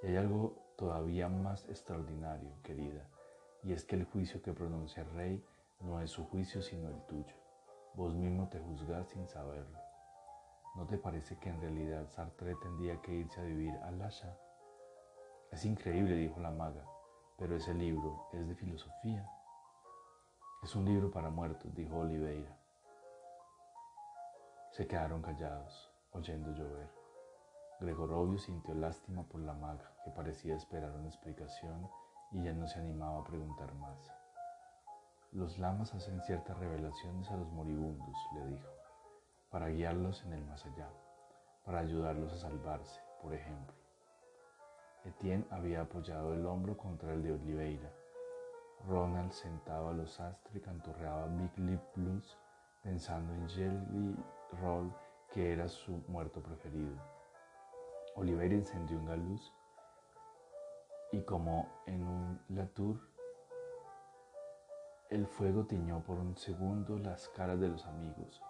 Y 0.01 0.07
hay 0.07 0.15
algo 0.15 0.55
todavía 0.77 1.27
más 1.27 1.67
extraordinario, 1.67 2.49
querida, 2.63 3.09
y 3.61 3.73
es 3.73 3.83
que 3.83 3.97
el 3.97 4.05
juicio 4.05 4.41
que 4.41 4.53
pronuncia 4.53 5.03
el 5.03 5.09
rey 5.09 5.45
no 5.81 5.99
es 5.99 6.11
su 6.11 6.23
juicio 6.23 6.61
sino 6.61 6.87
el 6.87 7.05
tuyo. 7.07 7.35
Vos 7.95 8.15
mismo 8.15 8.47
te 8.47 8.59
juzgás 8.59 9.09
sin 9.09 9.27
saberlo. 9.27 9.79
¿No 10.77 10.87
te 10.87 10.97
parece 10.97 11.37
que 11.39 11.49
en 11.49 11.59
realidad 11.59 12.07
Sartre 12.07 12.55
tendría 12.61 13.01
que 13.01 13.11
irse 13.11 13.41
a 13.41 13.43
vivir 13.43 13.73
a 13.83 13.91
Lasha? 13.91 14.33
Es 15.51 15.65
increíble, 15.65 16.15
dijo 16.15 16.39
la 16.39 16.51
maga, 16.51 16.85
pero 17.37 17.57
ese 17.57 17.73
libro 17.73 18.29
es 18.31 18.47
de 18.47 18.55
filosofía. 18.55 19.29
Es 20.65 20.75
un 20.75 20.83
libro 20.83 21.11
para 21.11 21.29
muertos, 21.29 21.75
dijo 21.75 21.99
Oliveira. 21.99 22.57
Se 24.71 24.87
quedaron 24.87 25.21
callados, 25.21 25.91
oyendo 26.11 26.49
llover. 26.53 26.89
Gregorovio 27.79 28.39
sintió 28.39 28.73
lástima 28.73 29.21
por 29.21 29.41
la 29.41 29.53
maga, 29.53 29.93
que 30.03 30.09
parecía 30.09 30.55
esperar 30.55 30.89
una 30.89 31.07
explicación 31.07 31.87
y 32.31 32.41
ya 32.41 32.53
no 32.53 32.67
se 32.67 32.79
animaba 32.79 33.19
a 33.19 33.23
preguntar 33.23 33.75
más. 33.75 34.11
Los 35.33 35.59
lamas 35.59 35.93
hacen 35.93 36.19
ciertas 36.23 36.57
revelaciones 36.57 37.29
a 37.29 37.37
los 37.37 37.51
moribundos, 37.51 38.17
le 38.33 38.47
dijo, 38.47 38.69
para 39.51 39.67
guiarlos 39.67 40.23
en 40.25 40.33
el 40.33 40.45
más 40.45 40.65
allá, 40.65 40.89
para 41.63 41.81
ayudarlos 41.81 42.33
a 42.33 42.39
salvarse, 42.39 42.99
por 43.21 43.35
ejemplo. 43.35 43.75
Etienne 45.03 45.45
había 45.51 45.81
apoyado 45.81 46.33
el 46.33 46.43
hombro 46.43 46.75
contra 46.75 47.13
el 47.13 47.21
de 47.21 47.33
Oliveira. 47.33 47.94
Ronald 48.87 49.31
sentado 49.31 49.89
a 49.89 49.93
los 49.93 50.19
astres 50.19 50.61
canturreaba 50.63 51.27
Big 51.27 51.57
Lip 51.57 51.81
Blues 51.95 52.37
pensando 52.83 53.33
en 53.33 53.49
Jelly 53.49 54.15
Roll, 54.61 54.93
que 55.33 55.53
era 55.53 55.67
su 55.67 56.03
muerto 56.07 56.41
preferido. 56.41 56.95
Oliveira 58.15 58.55
encendió 58.55 58.99
una 58.99 59.15
luz 59.15 59.51
y 61.11 61.21
como 61.21 61.67
en 61.85 62.03
un 62.03 62.39
Latour, 62.49 62.99
el 65.09 65.27
fuego 65.27 65.65
tiñó 65.65 66.03
por 66.03 66.19
un 66.19 66.35
segundo 66.35 66.97
las 66.99 67.29
caras 67.29 67.59
de 67.59 67.69
los 67.69 67.85
amigos. 67.85 68.41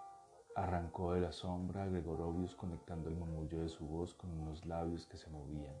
Arrancó 0.54 1.12
de 1.12 1.20
la 1.20 1.32
sombra 1.32 1.84
a 1.84 1.86
Gregorovius 1.86 2.54
conectando 2.56 3.08
el 3.08 3.16
murmullo 3.16 3.60
de 3.60 3.68
su 3.68 3.86
voz 3.86 4.14
con 4.14 4.30
unos 4.30 4.64
labios 4.66 5.06
que 5.06 5.16
se 5.16 5.30
movían. 5.30 5.74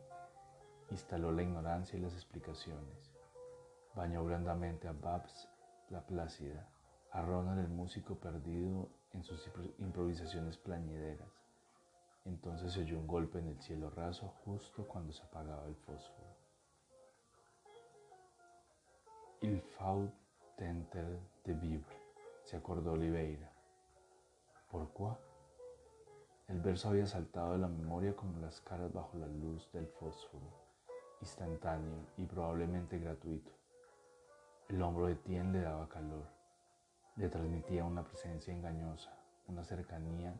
Instaló 0.90 1.32
la 1.32 1.42
ignorancia 1.42 1.98
y 1.98 2.02
las 2.02 2.12
explicaciones. 2.12 3.15
Bañó 3.96 4.22
blandamente 4.24 4.88
a 4.88 4.92
Babs, 4.92 5.48
la 5.88 6.02
plácida, 6.02 6.68
a 7.12 7.22
Ronald 7.22 7.60
el 7.60 7.68
músico 7.68 8.14
perdido 8.16 8.90
en 9.12 9.24
sus 9.24 9.50
improvisaciones 9.78 10.58
plañideras. 10.58 11.32
Entonces 12.26 12.74
se 12.74 12.80
oyó 12.80 12.98
un 12.98 13.06
golpe 13.06 13.38
en 13.38 13.48
el 13.48 13.58
cielo 13.62 13.88
raso 13.88 14.34
justo 14.44 14.86
cuando 14.86 15.14
se 15.14 15.22
apagaba 15.22 15.66
el 15.66 15.76
fósforo. 15.76 16.36
Il 19.40 19.62
faut 19.62 20.12
tenter 20.58 21.18
de 21.44 21.54
vivre, 21.54 21.96
se 22.44 22.58
acordó 22.58 22.92
Oliveira. 22.92 23.50
¿Por 24.70 24.92
qué? 24.92 25.08
El 26.48 26.60
verso 26.60 26.90
había 26.90 27.06
saltado 27.06 27.52
de 27.52 27.58
la 27.60 27.68
memoria 27.68 28.14
como 28.14 28.40
las 28.40 28.60
caras 28.60 28.92
bajo 28.92 29.16
la 29.16 29.26
luz 29.26 29.72
del 29.72 29.86
fósforo, 29.86 30.52
instantáneo 31.22 32.08
y 32.18 32.26
probablemente 32.26 32.98
gratuito. 32.98 33.56
El 34.68 34.82
hombro 34.82 35.06
de 35.06 35.14
Tien 35.14 35.52
le 35.52 35.60
daba 35.60 35.88
calor, 35.88 36.26
le 37.14 37.28
transmitía 37.28 37.84
una 37.84 38.02
presencia 38.02 38.52
engañosa, 38.52 39.16
una 39.46 39.62
cercanía 39.62 40.34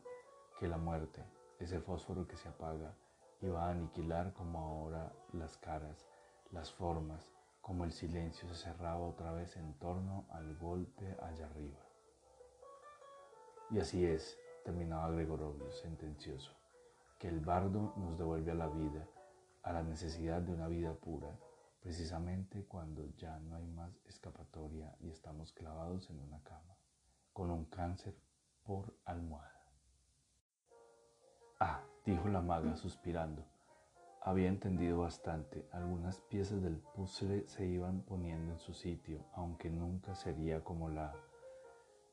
que 0.58 0.66
la 0.66 0.78
muerte, 0.78 1.22
ese 1.60 1.78
fósforo 1.78 2.26
que 2.26 2.36
se 2.36 2.48
apaga, 2.48 2.92
iba 3.40 3.64
a 3.64 3.70
aniquilar 3.70 4.32
como 4.32 4.58
ahora 4.58 5.12
las 5.32 5.56
caras, 5.58 6.08
las 6.50 6.72
formas, 6.72 7.30
como 7.60 7.84
el 7.84 7.92
silencio 7.92 8.48
se 8.48 8.56
cerraba 8.56 9.06
otra 9.06 9.30
vez 9.30 9.56
en 9.56 9.74
torno 9.74 10.26
al 10.30 10.56
golpe 10.56 11.16
allá 11.22 11.46
arriba. 11.46 11.78
Y 13.70 13.78
así 13.78 14.04
es, 14.04 14.36
terminaba 14.64 15.12
Gregorovio 15.12 15.70
sentencioso, 15.70 16.50
que 17.20 17.28
el 17.28 17.38
bardo 17.38 17.92
nos 17.94 18.18
devuelve 18.18 18.50
a 18.50 18.56
la 18.56 18.66
vida, 18.66 19.06
a 19.62 19.72
la 19.72 19.84
necesidad 19.84 20.42
de 20.42 20.52
una 20.52 20.66
vida 20.66 20.94
pura, 20.94 21.30
precisamente 21.86 22.64
cuando 22.64 23.06
ya 23.16 23.38
no 23.38 23.54
hay 23.54 23.64
más 23.68 23.96
escapatoria 24.06 24.92
y 24.98 25.08
estamos 25.08 25.52
clavados 25.52 26.10
en 26.10 26.18
una 26.18 26.42
cama, 26.42 26.76
con 27.32 27.48
un 27.48 27.64
cáncer 27.66 28.12
por 28.64 28.92
almohada. 29.04 29.62
Ah, 31.60 31.80
dijo 32.04 32.26
la 32.26 32.40
maga 32.40 32.74
suspirando. 32.74 33.44
Había 34.20 34.48
entendido 34.48 34.98
bastante. 34.98 35.68
Algunas 35.70 36.18
piezas 36.22 36.60
del 36.60 36.78
puzzle 36.78 37.46
se 37.46 37.64
iban 37.64 38.02
poniendo 38.02 38.54
en 38.54 38.58
su 38.58 38.74
sitio, 38.74 39.24
aunque 39.34 39.70
nunca 39.70 40.16
sería 40.16 40.64
como 40.64 40.88
la 40.88 41.14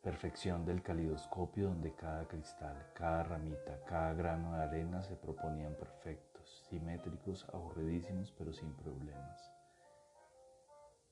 perfección 0.04 0.66
del 0.68 0.84
calidoscopio 0.84 1.70
donde 1.70 1.96
cada 1.96 2.28
cristal, 2.28 2.92
cada 2.94 3.24
ramita, 3.24 3.84
cada 3.86 4.14
grano 4.14 4.56
de 4.56 4.66
arena 4.66 5.02
se 5.02 5.16
proponían 5.16 5.74
perfectos, 5.74 6.64
simétricos, 6.70 7.50
aburridísimos, 7.52 8.32
pero 8.38 8.54
sin 8.54 8.72
problemas. 8.74 9.53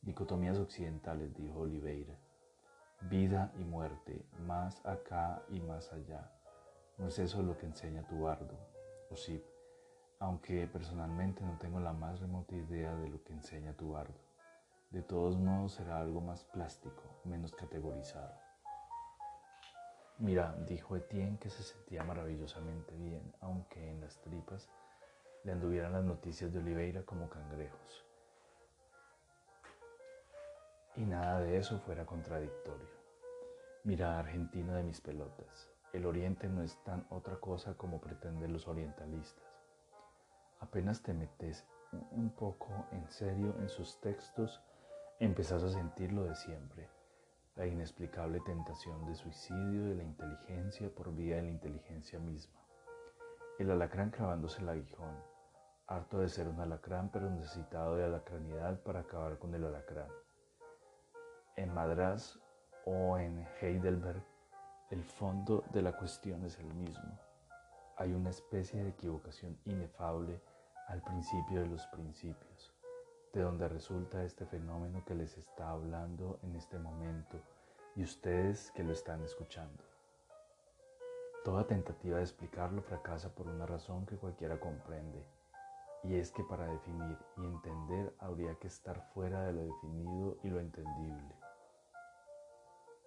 Dicotomías 0.01 0.57
occidentales, 0.57 1.33
dijo 1.35 1.59
Oliveira. 1.59 2.17
Vida 3.09 3.51
y 3.57 3.63
muerte, 3.63 4.25
más 4.45 4.85
acá 4.85 5.43
y 5.49 5.59
más 5.59 5.91
allá 5.93 6.31
no 7.01 7.07
es 7.07 7.17
eso 7.17 7.41
lo 7.41 7.57
que 7.57 7.65
enseña 7.65 8.05
tu 8.07 8.21
bardo, 8.21 8.55
o 9.09 9.15
sí, 9.15 9.43
aunque 10.19 10.67
personalmente 10.67 11.43
no 11.43 11.57
tengo 11.57 11.79
la 11.79 11.93
más 11.93 12.19
remota 12.19 12.55
idea 12.55 12.95
de 12.95 13.09
lo 13.09 13.23
que 13.23 13.33
enseña 13.33 13.73
tu 13.73 13.93
bardo. 13.93 14.19
De 14.91 15.01
todos 15.01 15.35
modos 15.35 15.73
será 15.73 15.99
algo 15.99 16.21
más 16.21 16.43
plástico, 16.43 17.01
menos 17.23 17.53
categorizado. 17.53 18.35
Mira, 20.19 20.55
dijo 20.67 20.95
Etienne 20.95 21.39
que 21.39 21.49
se 21.49 21.63
sentía 21.63 22.03
maravillosamente 22.03 22.95
bien, 22.97 23.33
aunque 23.39 23.89
en 23.89 24.01
las 24.01 24.21
tripas 24.21 24.69
le 25.43 25.53
anduvieran 25.53 25.93
las 25.93 26.03
noticias 26.03 26.53
de 26.53 26.59
Oliveira 26.59 27.03
como 27.03 27.29
cangrejos. 27.29 28.05
Y 30.95 31.05
nada 31.05 31.39
de 31.39 31.57
eso 31.57 31.79
fuera 31.79 32.05
contradictorio. 32.05 32.87
Mira, 33.83 34.19
Argentina 34.19 34.75
de 34.75 34.83
mis 34.83 35.01
pelotas. 35.01 35.69
El 35.93 36.05
Oriente 36.05 36.47
no 36.47 36.61
es 36.63 36.77
tan 36.83 37.05
otra 37.09 37.37
cosa 37.37 37.73
como 37.75 37.99
pretenden 37.99 38.53
los 38.53 38.67
orientalistas. 38.67 39.43
Apenas 40.59 41.01
te 41.01 41.13
metes 41.13 41.65
un 42.11 42.29
poco 42.29 42.69
en 42.91 43.09
serio 43.09 43.55
en 43.59 43.67
sus 43.67 43.99
textos, 43.99 44.61
empezás 45.19 45.63
a 45.63 45.69
sentir 45.69 46.11
lo 46.13 46.23
de 46.23 46.35
siempre, 46.35 46.87
la 47.55 47.65
inexplicable 47.65 48.39
tentación 48.41 49.05
de 49.05 49.15
suicidio 49.15 49.85
de 49.85 49.95
la 49.95 50.03
inteligencia 50.03 50.89
por 50.93 51.13
vía 51.13 51.37
de 51.37 51.41
la 51.43 51.49
inteligencia 51.49 52.19
misma. 52.19 52.61
El 53.59 53.71
alacrán 53.71 54.11
clavándose 54.11 54.61
el 54.61 54.69
aguijón, 54.69 55.15
harto 55.87 56.19
de 56.19 56.29
ser 56.29 56.47
un 56.47 56.59
alacrán 56.59 57.09
pero 57.11 57.29
necesitado 57.29 57.95
de 57.95 58.05
alacranidad 58.05 58.79
para 58.83 59.01
acabar 59.01 59.37
con 59.39 59.53
el 59.55 59.65
alacrán. 59.65 60.20
En 61.61 61.75
Madras 61.75 62.39
o 62.85 63.19
en 63.19 63.47
Heidelberg 63.61 64.23
el 64.89 65.03
fondo 65.03 65.63
de 65.71 65.83
la 65.83 65.95
cuestión 65.95 66.43
es 66.43 66.57
el 66.57 66.73
mismo. 66.73 67.19
Hay 67.97 68.13
una 68.13 68.31
especie 68.31 68.81
de 68.81 68.89
equivocación 68.89 69.55
inefable 69.65 70.41
al 70.87 71.03
principio 71.03 71.61
de 71.61 71.67
los 71.67 71.85
principios, 71.85 72.73
de 73.31 73.43
donde 73.43 73.67
resulta 73.67 74.23
este 74.23 74.47
fenómeno 74.47 75.05
que 75.05 75.13
les 75.13 75.37
está 75.37 75.69
hablando 75.69 76.39
en 76.41 76.55
este 76.55 76.79
momento 76.79 77.39
y 77.95 78.01
ustedes 78.01 78.71
que 78.71 78.83
lo 78.83 78.93
están 78.93 79.21
escuchando. 79.21 79.83
Toda 81.45 81.67
tentativa 81.67 82.17
de 82.17 82.23
explicarlo 82.23 82.81
fracasa 82.81 83.29
por 83.35 83.47
una 83.47 83.67
razón 83.67 84.07
que 84.07 84.17
cualquiera 84.17 84.59
comprende, 84.59 85.23
y 86.03 86.15
es 86.15 86.31
que 86.31 86.43
para 86.43 86.65
definir 86.65 87.19
y 87.37 87.45
entender 87.45 88.15
habría 88.17 88.55
que 88.55 88.65
estar 88.65 88.99
fuera 89.13 89.43
de 89.43 89.53
lo 89.53 89.61
definido 89.61 90.37
y 90.41 90.49
lo 90.49 90.59
entendible. 90.59 91.40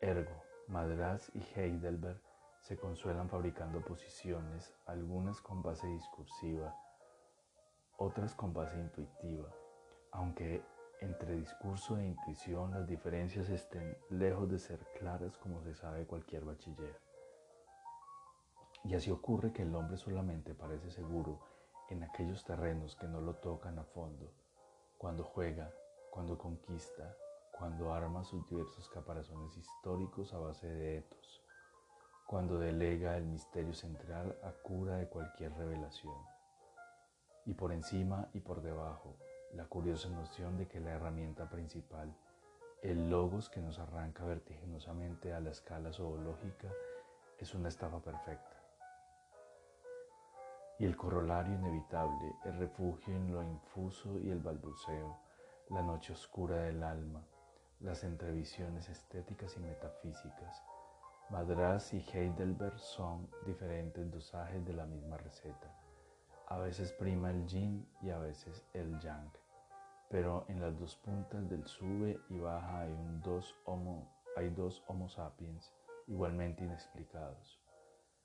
Ergo, 0.05 0.45
Madras 0.69 1.33
y 1.35 1.41
Heidelberg 1.59 2.21
se 2.61 2.77
consuelan 2.77 3.31
fabricando 3.31 3.81
posiciones, 3.81 4.75
algunas 4.85 5.41
con 5.41 5.63
base 5.63 5.87
discursiva, 5.87 6.77
otras 7.97 8.35
con 8.35 8.53
base 8.53 8.79
intuitiva, 8.79 9.49
aunque 10.13 10.63
entre 11.01 11.37
discurso 11.37 11.97
e 11.97 12.05
intuición 12.05 12.73
las 12.73 12.87
diferencias 12.87 13.49
estén 13.49 13.97
lejos 14.11 14.51
de 14.51 14.59
ser 14.59 14.79
claras 14.99 15.39
como 15.39 15.63
se 15.63 15.75
sabe 15.75 16.05
cualquier 16.05 16.45
bachiller. 16.45 17.01
Y 18.85 18.95
así 18.97 19.11
ocurre 19.11 19.55
que 19.55 19.63
el 19.63 19.75
hombre 19.75 19.97
solamente 19.97 20.53
parece 20.53 20.91
seguro 20.91 21.41
en 21.89 22.03
aquellos 22.03 22.45
terrenos 22.45 22.95
que 22.97 23.09
no 23.09 23.23
lo 23.23 23.37
tocan 23.37 23.79
a 23.79 23.85
fondo, 23.85 24.31
cuando 24.99 25.25
juega, 25.25 25.73
cuando 26.11 26.37
conquista, 26.37 27.17
cuando 27.59 27.95
arma 27.95 28.25
sus 28.25 28.47
diversos 28.49 28.89
caparazones 28.89 29.57
históricos 29.57 30.35
a 30.35 30.39
base 30.39 30.67
de 30.67 30.99
etos, 30.99 31.43
cuando 32.27 32.59
delega 32.59 33.17
el 33.17 33.27
misterio 33.27 33.75
central 33.75 34.37
a 34.43 34.51
cura 34.51 34.97
de 34.97 35.09
cualquier 35.09 35.55
revelación. 35.55 36.19
Y 37.47 37.55
por 37.55 37.73
encima 37.73 38.29
y 38.33 38.41
por 38.41 38.61
debajo, 38.61 39.17
la 39.53 39.67
curiosa 39.67 40.09
noción 40.09 40.59
de 40.59 40.67
que 40.67 40.81
la 40.81 40.91
herramienta 40.91 41.49
principal, 41.49 42.13
el 42.83 43.09
logos 43.09 43.49
que 43.49 43.61
nos 43.61 43.79
arranca 43.79 44.25
vertiginosamente 44.25 45.33
a 45.33 45.41
la 45.41 45.51
escala 45.51 45.93
zoológica, 45.93 46.73
es 47.39 47.55
una 47.55 47.69
estafa 47.69 48.01
perfecta. 48.01 48.61
Y 50.81 50.87
el 50.87 50.97
corolario 50.97 51.55
inevitable, 51.55 52.35
el 52.45 52.59
refugio 52.59 53.15
en 53.15 53.33
lo 53.33 53.43
infuso 53.45 54.19
y 54.19 54.31
el 54.31 54.41
balbuceo, 54.41 55.17
la 55.71 55.83
noche 55.83 56.13
oscura 56.13 56.57
del 56.57 56.83
alma, 56.83 57.25
las 57.85 58.03
entrevisiones 58.03 58.89
estéticas 58.89 59.57
y 59.57 59.61
metafísicas. 59.61 60.63
Madras 61.31 61.95
y 61.95 62.05
Heidelberg 62.13 62.79
son 62.79 63.31
diferentes 63.47 64.11
dosajes 64.11 64.65
de 64.65 64.73
la 64.73 64.87
misma 64.87 65.17
receta. 65.19 65.73
A 66.49 66.59
veces 66.59 66.93
prima 66.93 67.31
el 67.31 67.47
yin 67.47 67.87
y 68.03 68.11
a 68.11 68.19
veces 68.19 68.65
el 68.73 68.99
yang 69.01 69.31
pero 70.15 70.45
en 70.49 70.61
las 70.61 70.79
dos 70.79 70.95
puntas 70.97 71.49
del 71.49 71.67
sube 71.67 72.21
y 72.29 72.39
baja 72.39 72.83
hay, 72.83 72.95
dos, 73.25 73.53
homo, 73.65 74.09
hay 74.37 74.49
dos 74.51 74.81
Homo 74.87 75.09
sapiens 75.09 75.73
igualmente 76.07 76.63
inexplicados, 76.63 77.61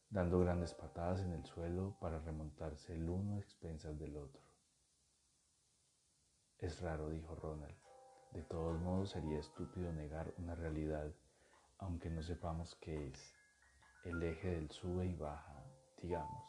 dando 0.10 0.40
grandes 0.40 0.74
patadas 0.74 1.22
en 1.22 1.32
el 1.32 1.44
suelo 1.46 1.96
para 2.00 2.20
remontarse 2.20 2.94
el 2.94 3.10
uno 3.10 3.38
a 3.38 3.40
expensas 3.40 3.98
del 3.98 4.18
otro. 4.18 4.42
Es 6.60 6.80
raro, 6.80 7.10
dijo 7.10 7.34
Ronald. 7.36 7.89
De 8.32 8.44
todos 8.44 8.80
modos 8.80 9.10
sería 9.10 9.40
estúpido 9.40 9.92
negar 9.92 10.34
una 10.38 10.54
realidad, 10.54 11.12
aunque 11.80 12.10
no 12.10 12.22
sepamos 12.22 12.76
qué 12.76 13.08
es. 13.08 13.36
El 14.06 14.22
eje 14.22 14.52
del 14.52 14.70
sube 14.70 15.08
y 15.08 15.16
baja, 15.16 15.64
digamos. 16.02 16.44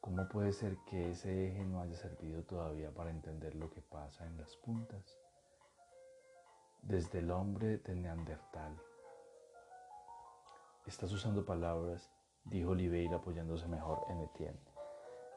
¿Cómo 0.00 0.28
puede 0.28 0.52
ser 0.52 0.76
que 0.86 1.10
ese 1.10 1.48
eje 1.48 1.64
no 1.64 1.80
haya 1.80 1.96
servido 1.96 2.42
todavía 2.44 2.92
para 2.92 3.10
entender 3.10 3.54
lo 3.54 3.70
que 3.70 3.80
pasa 3.80 4.26
en 4.26 4.36
las 4.36 4.54
puntas? 4.56 5.18
Desde 6.82 7.20
el 7.20 7.30
hombre 7.30 7.78
de 7.78 7.94
Neandertal. 7.94 8.78
Estás 10.86 11.10
usando 11.10 11.44
palabras, 11.44 12.10
dijo 12.44 12.72
Oliveira 12.72 13.16
apoyándose 13.16 13.66
mejor 13.66 14.04
en 14.10 14.20
Etienne. 14.20 14.60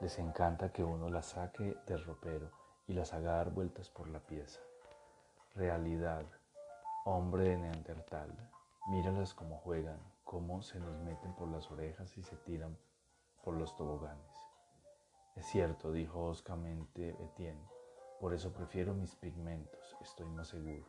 Les 0.02 0.20
encanta 0.20 0.72
que 0.72 0.84
uno 0.84 1.10
las 1.10 1.28
saque 1.28 1.78
del 1.88 2.04
ropero 2.04 2.52
y 2.88 2.94
las 2.94 3.14
haga 3.14 3.38
dar 3.38 3.52
vueltas 3.52 3.90
por 3.90 4.10
la 4.10 4.20
pieza. 4.20 4.60
Realidad, 5.58 6.24
hombre 7.04 7.46
de 7.46 7.58
Neandertal. 7.58 8.30
Míralas 8.90 9.34
cómo 9.34 9.58
juegan, 9.58 10.00
cómo 10.24 10.62
se 10.62 10.80
nos 10.80 11.00
meten 11.00 11.34
por 11.34 11.48
las 11.48 11.72
orejas 11.72 12.16
y 12.16 12.22
se 12.22 12.36
tiran 12.36 12.78
por 13.44 13.56
los 13.56 13.76
toboganes. 13.76 14.36
Es 15.36 15.48
cierto, 15.48 15.92
dijo 15.92 16.26
hoscamente 16.26 17.10
Etienne, 17.24 17.68
por 18.20 18.36
eso 18.36 18.54
prefiero 18.54 18.94
mis 18.94 19.16
pigmentos, 19.16 19.98
estoy 20.00 20.28
más 20.28 20.50
seguro. 20.50 20.86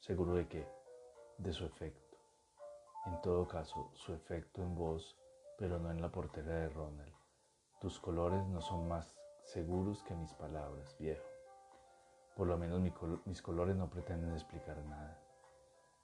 ¿Seguro 0.00 0.34
de 0.34 0.48
qué? 0.48 0.66
De 1.38 1.52
su 1.52 1.64
efecto. 1.64 2.18
En 3.06 3.20
todo 3.20 3.46
caso, 3.46 3.92
su 3.94 4.12
efecto 4.12 4.60
en 4.60 4.74
vos, 4.74 5.16
pero 5.56 5.78
no 5.78 5.92
en 5.92 6.02
la 6.02 6.10
portera 6.10 6.52
de 6.52 6.68
Ronald. 6.68 7.14
Tus 7.80 8.00
colores 8.00 8.44
no 8.48 8.60
son 8.60 8.88
más 8.88 9.16
seguros 9.44 10.02
que 10.02 10.16
mis 10.16 10.34
palabras, 10.34 10.96
viejo. 10.98 11.31
Por 12.36 12.46
lo 12.46 12.56
menos 12.56 12.80
mis 13.24 13.42
colores 13.42 13.76
no 13.76 13.90
pretenden 13.90 14.32
explicar 14.32 14.78
nada. 14.84 15.18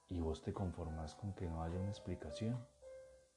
¿Y 0.09 0.19
vos 0.19 0.41
te 0.41 0.53
conformas 0.53 1.15
con 1.15 1.33
que 1.33 1.47
no 1.47 1.63
haya 1.63 1.79
una 1.79 1.89
explicación? 1.89 2.57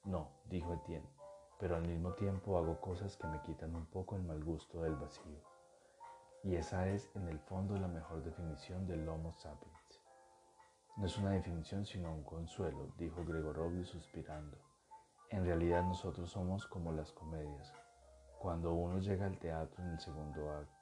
No, 0.04 0.28
dijo 0.48 0.74
Etienne 0.74 1.22
pero 1.62 1.76
al 1.76 1.86
mismo 1.86 2.12
tiempo 2.14 2.58
hago 2.58 2.80
cosas 2.80 3.16
que 3.16 3.28
me 3.28 3.40
quitan 3.42 3.76
un 3.76 3.86
poco 3.86 4.16
el 4.16 4.24
mal 4.24 4.42
gusto 4.42 4.82
del 4.82 4.96
vacío. 4.96 5.38
Y 6.42 6.56
esa 6.56 6.88
es 6.88 7.08
en 7.14 7.28
el 7.28 7.38
fondo 7.38 7.76
la 7.76 7.86
mejor 7.86 8.20
definición 8.24 8.84
del 8.84 9.08
Homo 9.08 9.32
sapiens. 9.32 10.00
No 10.96 11.06
es 11.06 11.16
una 11.18 11.30
definición 11.30 11.86
sino 11.86 12.12
un 12.12 12.24
consuelo, 12.24 12.92
dijo 12.98 13.24
Gregorovio 13.24 13.84
suspirando. 13.84 14.58
En 15.30 15.44
realidad 15.44 15.84
nosotros 15.84 16.32
somos 16.32 16.66
como 16.66 16.90
las 16.90 17.12
comedias, 17.12 17.72
cuando 18.40 18.74
uno 18.74 18.98
llega 18.98 19.26
al 19.26 19.38
teatro 19.38 19.84
en 19.84 19.90
el 19.90 20.00
segundo 20.00 20.50
acto. 20.50 20.81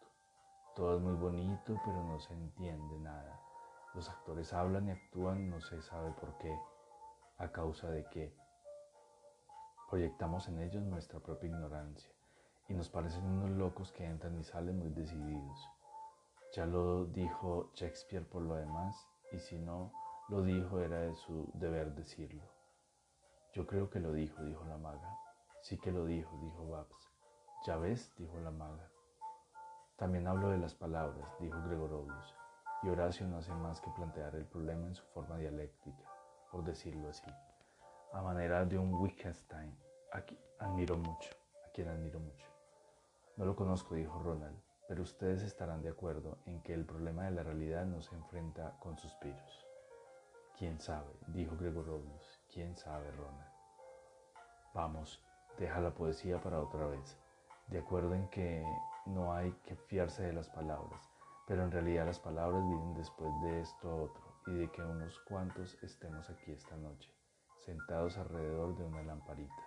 Todo 0.75 0.97
es 0.97 1.03
muy 1.03 1.15
bonito, 1.15 1.81
pero 1.85 2.03
no 2.05 2.19
se 2.21 2.33
entiende 2.33 2.99
nada. 3.01 3.41
Los 3.95 4.09
actores 4.09 4.53
hablan 4.53 4.89
y 4.89 4.93
actúan, 4.93 5.51
no 5.51 5.61
se 5.61 5.83
sabe 5.83 6.13
por 6.13 6.37
qué, 6.39 6.57
a 7.39 7.51
causa 7.51 7.91
de 7.91 8.05
qué 8.11 8.33
Proyectamos 9.91 10.47
en 10.47 10.61
ellos 10.61 10.85
nuestra 10.85 11.19
propia 11.19 11.49
ignorancia 11.49 12.09
y 12.69 12.75
nos 12.75 12.89
parecen 12.89 13.25
unos 13.25 13.51
locos 13.51 13.91
que 13.91 14.05
entran 14.05 14.39
y 14.39 14.45
salen 14.45 14.79
muy 14.79 14.91
decididos. 14.91 15.69
Ya 16.55 16.65
lo 16.65 17.07
dijo 17.07 17.73
Shakespeare 17.75 18.25
por 18.25 18.43
lo 18.43 18.55
demás 18.55 18.95
y 19.33 19.41
si 19.41 19.59
no 19.59 19.91
lo 20.29 20.43
dijo 20.43 20.79
era 20.79 21.01
de 21.01 21.17
su 21.17 21.51
deber 21.55 21.93
decirlo. 21.97 22.45
Yo 23.53 23.67
creo 23.67 23.91
que 23.91 23.99
lo 23.99 24.13
dijo, 24.13 24.45
dijo 24.45 24.65
la 24.67 24.79
maga. 24.79 25.19
Sí 25.61 25.77
que 25.77 25.91
lo 25.91 26.05
dijo, 26.05 26.39
dijo 26.41 26.69
Babs. 26.69 27.11
Ya 27.67 27.77
ves, 27.77 28.15
dijo 28.17 28.39
la 28.39 28.53
maga. 28.53 28.89
También 30.01 30.27
hablo 30.27 30.49
de 30.49 30.59
las 30.59 30.75
palabras, 30.75 31.29
dijo 31.39 31.63
Gregorovius, 31.69 32.35
y 32.83 32.89
Horacio 32.89 33.29
no 33.29 33.39
hace 33.39 33.53
más 33.53 33.81
que 33.81 33.91
plantear 33.93 34.35
el 34.35 34.47
problema 34.47 34.89
en 34.89 34.97
su 34.97 35.05
forma 35.15 35.37
dialéctica, 35.37 36.11
por 36.51 36.65
decirlo 36.65 37.09
así 37.09 37.31
a 38.13 38.23
manera 38.23 38.65
de 38.65 38.77
un 38.77 38.93
Wittgenstein, 38.95 39.73
a 40.13 40.21
quien 40.23 40.41
admiro 40.59 40.97
mucho, 40.97 41.31
a 41.65 41.71
quien 41.73 41.89
admiro 41.89 42.19
mucho. 42.19 42.47
No 43.37 43.45
lo 43.45 43.55
conozco, 43.55 43.95
dijo 43.95 44.19
Ronald, 44.19 44.59
pero 44.89 45.03
ustedes 45.03 45.43
estarán 45.43 45.83
de 45.83 45.91
acuerdo 45.91 46.39
en 46.47 46.61
que 46.63 46.75
el 46.75 46.85
problema 46.85 47.25
de 47.25 47.31
la 47.31 47.45
realidad 47.45 47.87
no 47.87 48.03
se 48.03 48.15
enfrenta 48.17 48.77
con 48.81 48.99
suspiros. 48.99 49.67
¿Quién 50.59 50.81
sabe? 50.81 51.09
dijo 51.29 51.57
Gregorovius. 51.57 52.41
¿Quién 52.53 52.77
sabe, 52.77 53.11
Ronald? 53.13 53.51
Vamos, 54.75 55.23
deja 55.57 55.81
la 55.81 55.95
poesía 55.95 56.41
para 56.41 56.61
otra 56.61 56.87
vez. 56.87 57.17
De 57.69 57.79
acuerdo 57.79 58.15
en 58.15 58.29
que 58.29 58.65
no 59.07 59.33
hay 59.33 59.53
que 59.65 59.77
fiarse 59.77 60.23
de 60.23 60.33
las 60.33 60.49
palabras, 60.49 61.11
pero 61.47 61.65
en 61.65 61.71
realidad 61.71 62.07
las 62.07 62.21
palabras 62.21 62.67
vienen 62.67 62.95
después 62.95 63.33
de 63.43 63.61
esto 63.61 64.05
otro 64.05 64.23
y 64.47 64.55
de 64.55 64.71
que 64.71 64.83
unos 64.83 65.19
cuantos 65.21 65.77
estemos 65.83 66.29
aquí 66.31 66.53
esta 66.53 66.77
noche 66.77 67.11
sentados 67.61 68.17
alrededor 68.17 68.77
de 68.77 68.85
una 68.85 69.03
lamparita. 69.03 69.63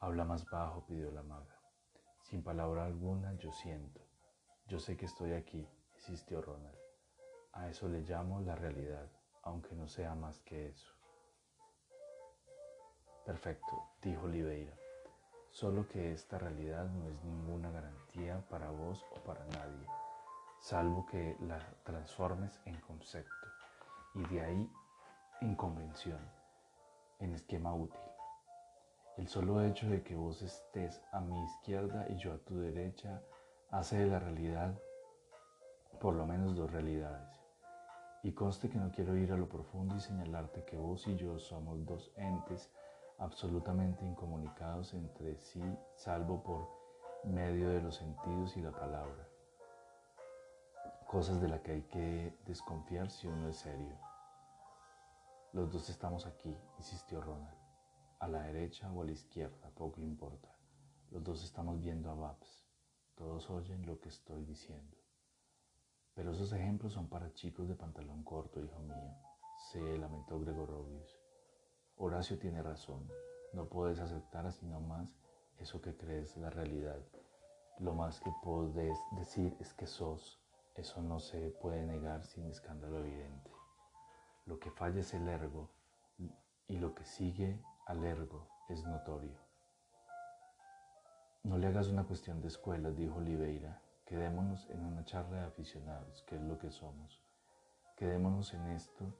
Habla 0.00 0.24
más 0.24 0.48
bajo, 0.48 0.84
pidió 0.86 1.10
la 1.10 1.22
maga. 1.22 1.58
Sin 2.22 2.42
palabra 2.42 2.84
alguna, 2.84 3.34
yo 3.34 3.50
siento. 3.52 4.00
Yo 4.66 4.78
sé 4.78 4.96
que 4.96 5.06
estoy 5.06 5.32
aquí, 5.32 5.66
insistió 5.94 6.42
Ronald. 6.42 6.78
A 7.52 7.68
eso 7.68 7.88
le 7.88 8.02
llamo 8.02 8.40
la 8.42 8.54
realidad, 8.54 9.10
aunque 9.42 9.74
no 9.74 9.88
sea 9.88 10.14
más 10.14 10.38
que 10.40 10.68
eso. 10.68 10.92
Perfecto, 13.24 13.90
dijo 14.02 14.26
Oliveira. 14.26 14.77
Solo 15.58 15.88
que 15.88 16.12
esta 16.12 16.38
realidad 16.38 16.88
no 16.88 17.08
es 17.08 17.24
ninguna 17.24 17.72
garantía 17.72 18.40
para 18.48 18.70
vos 18.70 19.04
o 19.10 19.16
para 19.24 19.44
nadie, 19.46 19.88
salvo 20.60 21.04
que 21.06 21.36
la 21.40 21.58
transformes 21.82 22.60
en 22.64 22.80
concepto. 22.82 23.48
Y 24.14 24.22
de 24.26 24.40
ahí 24.40 24.70
en 25.40 25.56
convención, 25.56 26.20
en 27.18 27.32
esquema 27.32 27.74
útil. 27.74 27.98
El 29.16 29.26
solo 29.26 29.60
hecho 29.64 29.90
de 29.90 30.04
que 30.04 30.14
vos 30.14 30.42
estés 30.42 31.02
a 31.10 31.18
mi 31.18 31.42
izquierda 31.42 32.06
y 32.08 32.18
yo 32.18 32.34
a 32.34 32.38
tu 32.38 32.60
derecha 32.60 33.20
hace 33.72 33.98
de 33.98 34.06
la 34.06 34.20
realidad 34.20 34.78
por 36.00 36.14
lo 36.14 36.24
menos 36.24 36.54
dos 36.54 36.70
realidades. 36.70 37.36
Y 38.22 38.30
conste 38.30 38.70
que 38.70 38.78
no 38.78 38.92
quiero 38.92 39.16
ir 39.16 39.32
a 39.32 39.36
lo 39.36 39.48
profundo 39.48 39.96
y 39.96 40.00
señalarte 40.00 40.62
que 40.62 40.76
vos 40.76 41.04
y 41.08 41.16
yo 41.16 41.40
somos 41.40 41.84
dos 41.84 42.12
entes 42.14 42.70
absolutamente 43.18 44.04
incomunicados 44.04 44.94
entre 44.94 45.36
sí, 45.36 45.62
salvo 45.96 46.42
por 46.42 46.68
medio 47.24 47.68
de 47.70 47.82
los 47.82 47.96
sentidos 47.96 48.56
y 48.56 48.62
la 48.62 48.70
palabra. 48.70 49.28
Cosas 51.06 51.40
de 51.40 51.48
las 51.48 51.60
que 51.60 51.72
hay 51.72 51.82
que 51.82 52.38
desconfiar 52.46 53.10
si 53.10 53.26
uno 53.26 53.48
es 53.48 53.56
serio. 53.56 53.98
Los 55.52 55.72
dos 55.72 55.88
estamos 55.88 56.26
aquí, 56.26 56.56
insistió 56.76 57.20
Ronald. 57.20 57.58
A 58.20 58.28
la 58.28 58.42
derecha 58.42 58.92
o 58.92 59.02
a 59.02 59.04
la 59.04 59.12
izquierda, 59.12 59.70
poco 59.74 60.00
importa. 60.00 60.54
Los 61.10 61.24
dos 61.24 61.42
estamos 61.42 61.80
viendo 61.80 62.10
a 62.10 62.14
Babs. 62.14 62.66
Todos 63.14 63.48
oyen 63.50 63.86
lo 63.86 63.98
que 63.98 64.10
estoy 64.10 64.44
diciendo. 64.44 64.96
Pero 66.14 66.32
esos 66.32 66.52
ejemplos 66.52 66.92
son 66.92 67.08
para 67.08 67.32
chicos 67.32 67.68
de 67.68 67.74
pantalón 67.74 68.22
corto, 68.22 68.60
hijo 68.60 68.80
mío, 68.80 69.14
se 69.70 69.98
lamentó 69.98 70.38
Gregorovius. 70.38 71.17
Horacio 72.00 72.38
tiene 72.38 72.62
razón, 72.62 73.10
no 73.52 73.66
puedes 73.66 73.98
aceptar 73.98 74.46
así 74.46 74.64
nomás 74.66 75.18
eso 75.58 75.80
que 75.80 75.96
crees 75.96 76.36
la 76.36 76.48
realidad. 76.48 77.00
Lo 77.80 77.92
más 77.92 78.20
que 78.20 78.30
puedes 78.42 78.96
decir 79.12 79.56
es 79.58 79.74
que 79.74 79.88
sos, 79.88 80.40
eso 80.76 81.02
no 81.02 81.18
se 81.18 81.50
puede 81.60 81.84
negar 81.84 82.24
sin 82.24 82.46
escándalo 82.46 83.00
evidente. 83.00 83.50
Lo 84.46 84.60
que 84.60 84.70
falla 84.70 85.00
es 85.00 85.12
el 85.12 85.28
ergo 85.28 85.70
y 86.68 86.78
lo 86.78 86.94
que 86.94 87.04
sigue 87.04 87.60
al 87.86 88.04
ergo 88.04 88.46
es 88.68 88.84
notorio. 88.84 89.36
No 91.42 91.58
le 91.58 91.66
hagas 91.66 91.88
una 91.88 92.04
cuestión 92.04 92.40
de 92.40 92.48
escuela, 92.48 92.90
dijo 92.90 93.16
Oliveira. 93.16 93.82
Quedémonos 94.04 94.70
en 94.70 94.84
una 94.84 95.04
charla 95.04 95.38
de 95.38 95.46
aficionados, 95.46 96.22
que 96.22 96.36
es 96.36 96.42
lo 96.42 96.58
que 96.58 96.70
somos. 96.70 97.20
Quedémonos 97.96 98.54
en 98.54 98.68
esto 98.68 99.12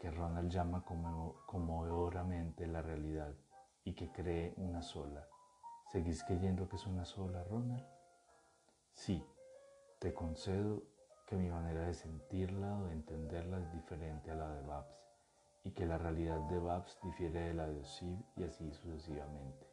que 0.00 0.10
Ronald 0.10 0.50
llama 0.50 0.82
conmovedoramente 0.82 2.66
la 2.66 2.80
realidad 2.80 3.34
y 3.84 3.92
que 3.94 4.10
cree 4.10 4.54
una 4.56 4.80
sola. 4.80 5.28
¿Seguís 5.92 6.24
creyendo 6.24 6.68
que 6.68 6.76
es 6.76 6.86
una 6.86 7.04
sola, 7.04 7.44
Ronald? 7.44 7.84
Sí, 8.94 9.22
te 9.98 10.14
concedo 10.14 10.82
que 11.26 11.36
mi 11.36 11.50
manera 11.50 11.82
de 11.82 11.92
sentirla 11.92 12.78
o 12.78 12.84
de 12.84 12.94
entenderla 12.94 13.60
es 13.60 13.70
diferente 13.72 14.30
a 14.30 14.36
la 14.36 14.48
de 14.48 14.62
Babs 14.62 14.96
y 15.64 15.72
que 15.72 15.84
la 15.84 15.98
realidad 15.98 16.40
de 16.48 16.58
Babs 16.58 16.98
difiere 17.02 17.40
de 17.40 17.54
la 17.54 17.68
de 17.68 17.80
Osib 17.80 18.18
y 18.36 18.44
así 18.44 18.72
sucesivamente. 18.72 19.66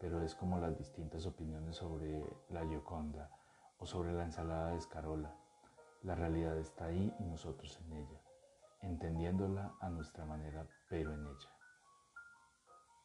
Pero 0.00 0.22
es 0.22 0.34
como 0.34 0.58
las 0.58 0.78
distintas 0.78 1.26
opiniones 1.26 1.76
sobre 1.76 2.24
la 2.48 2.64
Gioconda 2.64 3.30
o 3.76 3.84
sobre 3.84 4.14
la 4.14 4.24
ensalada 4.24 4.70
de 4.70 4.78
escarola. 4.78 5.36
La 6.02 6.14
realidad 6.14 6.56
está 6.56 6.86
ahí 6.86 7.14
y 7.18 7.24
nosotros 7.24 7.78
en 7.84 7.92
ella, 7.92 8.20
entendiéndola 8.84 9.74
a 9.80 9.88
nuestra 9.88 10.24
manera, 10.24 10.66
pero 10.88 11.12
en 11.12 11.26
ella. 11.26 11.50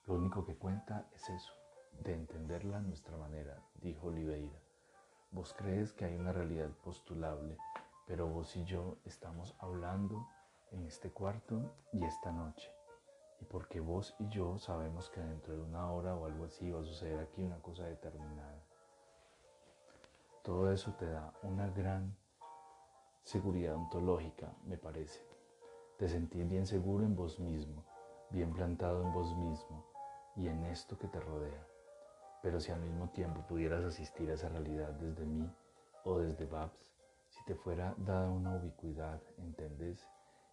Lo 0.05 0.15
único 0.15 0.45
que 0.45 0.55
cuenta 0.55 1.07
es 1.13 1.29
eso, 1.29 1.53
de 2.01 2.13
entenderla 2.13 2.77
a 2.77 2.81
nuestra 2.81 3.15
manera, 3.17 3.61
dijo 3.75 4.07
Oliveira. 4.07 4.59
Vos 5.31 5.53
crees 5.57 5.93
que 5.93 6.05
hay 6.05 6.15
una 6.15 6.33
realidad 6.33 6.69
postulable, 6.83 7.57
pero 8.07 8.27
vos 8.27 8.55
y 8.55 8.63
yo 8.65 8.97
estamos 9.05 9.55
hablando 9.59 10.27
en 10.71 10.85
este 10.85 11.11
cuarto 11.11 11.75
y 11.93 12.03
esta 12.03 12.31
noche. 12.31 12.71
Y 13.39 13.45
porque 13.45 13.79
vos 13.79 14.15
y 14.19 14.27
yo 14.29 14.57
sabemos 14.57 15.09
que 15.09 15.21
dentro 15.21 15.55
de 15.55 15.61
una 15.61 15.91
hora 15.91 16.15
o 16.15 16.25
algo 16.25 16.45
así 16.45 16.69
va 16.71 16.81
a 16.81 16.85
suceder 16.85 17.19
aquí 17.19 17.43
una 17.43 17.61
cosa 17.61 17.83
determinada. 17.83 18.63
Todo 20.43 20.71
eso 20.71 20.93
te 20.93 21.05
da 21.05 21.33
una 21.43 21.69
gran 21.69 22.17
seguridad 23.23 23.75
ontológica, 23.75 24.51
me 24.65 24.77
parece. 24.77 25.28
Te 25.99 26.07
sentís 26.07 26.47
bien 26.47 26.65
seguro 26.65 27.03
en 27.03 27.13
vos 27.13 27.41
mismo, 27.41 27.83
bien 28.29 28.53
plantado 28.53 29.03
en 29.03 29.11
vos 29.11 29.35
mismo 29.35 29.85
y 30.37 30.47
en 30.47 30.63
esto 30.63 30.97
que 30.97 31.09
te 31.09 31.19
rodea. 31.19 31.67
Pero 32.41 32.61
si 32.61 32.71
al 32.71 32.79
mismo 32.79 33.09
tiempo 33.09 33.45
pudieras 33.45 33.83
asistir 33.83 34.31
a 34.31 34.35
esa 34.35 34.47
realidad 34.47 34.91
desde 34.93 35.25
mí 35.25 35.45
o 36.05 36.19
desde 36.19 36.45
Babs, 36.45 36.93
si 37.27 37.43
te 37.43 37.53
fuera 37.53 37.95
dada 37.97 38.29
una 38.29 38.55
ubicuidad, 38.55 39.21
¿entendés? 39.39 40.07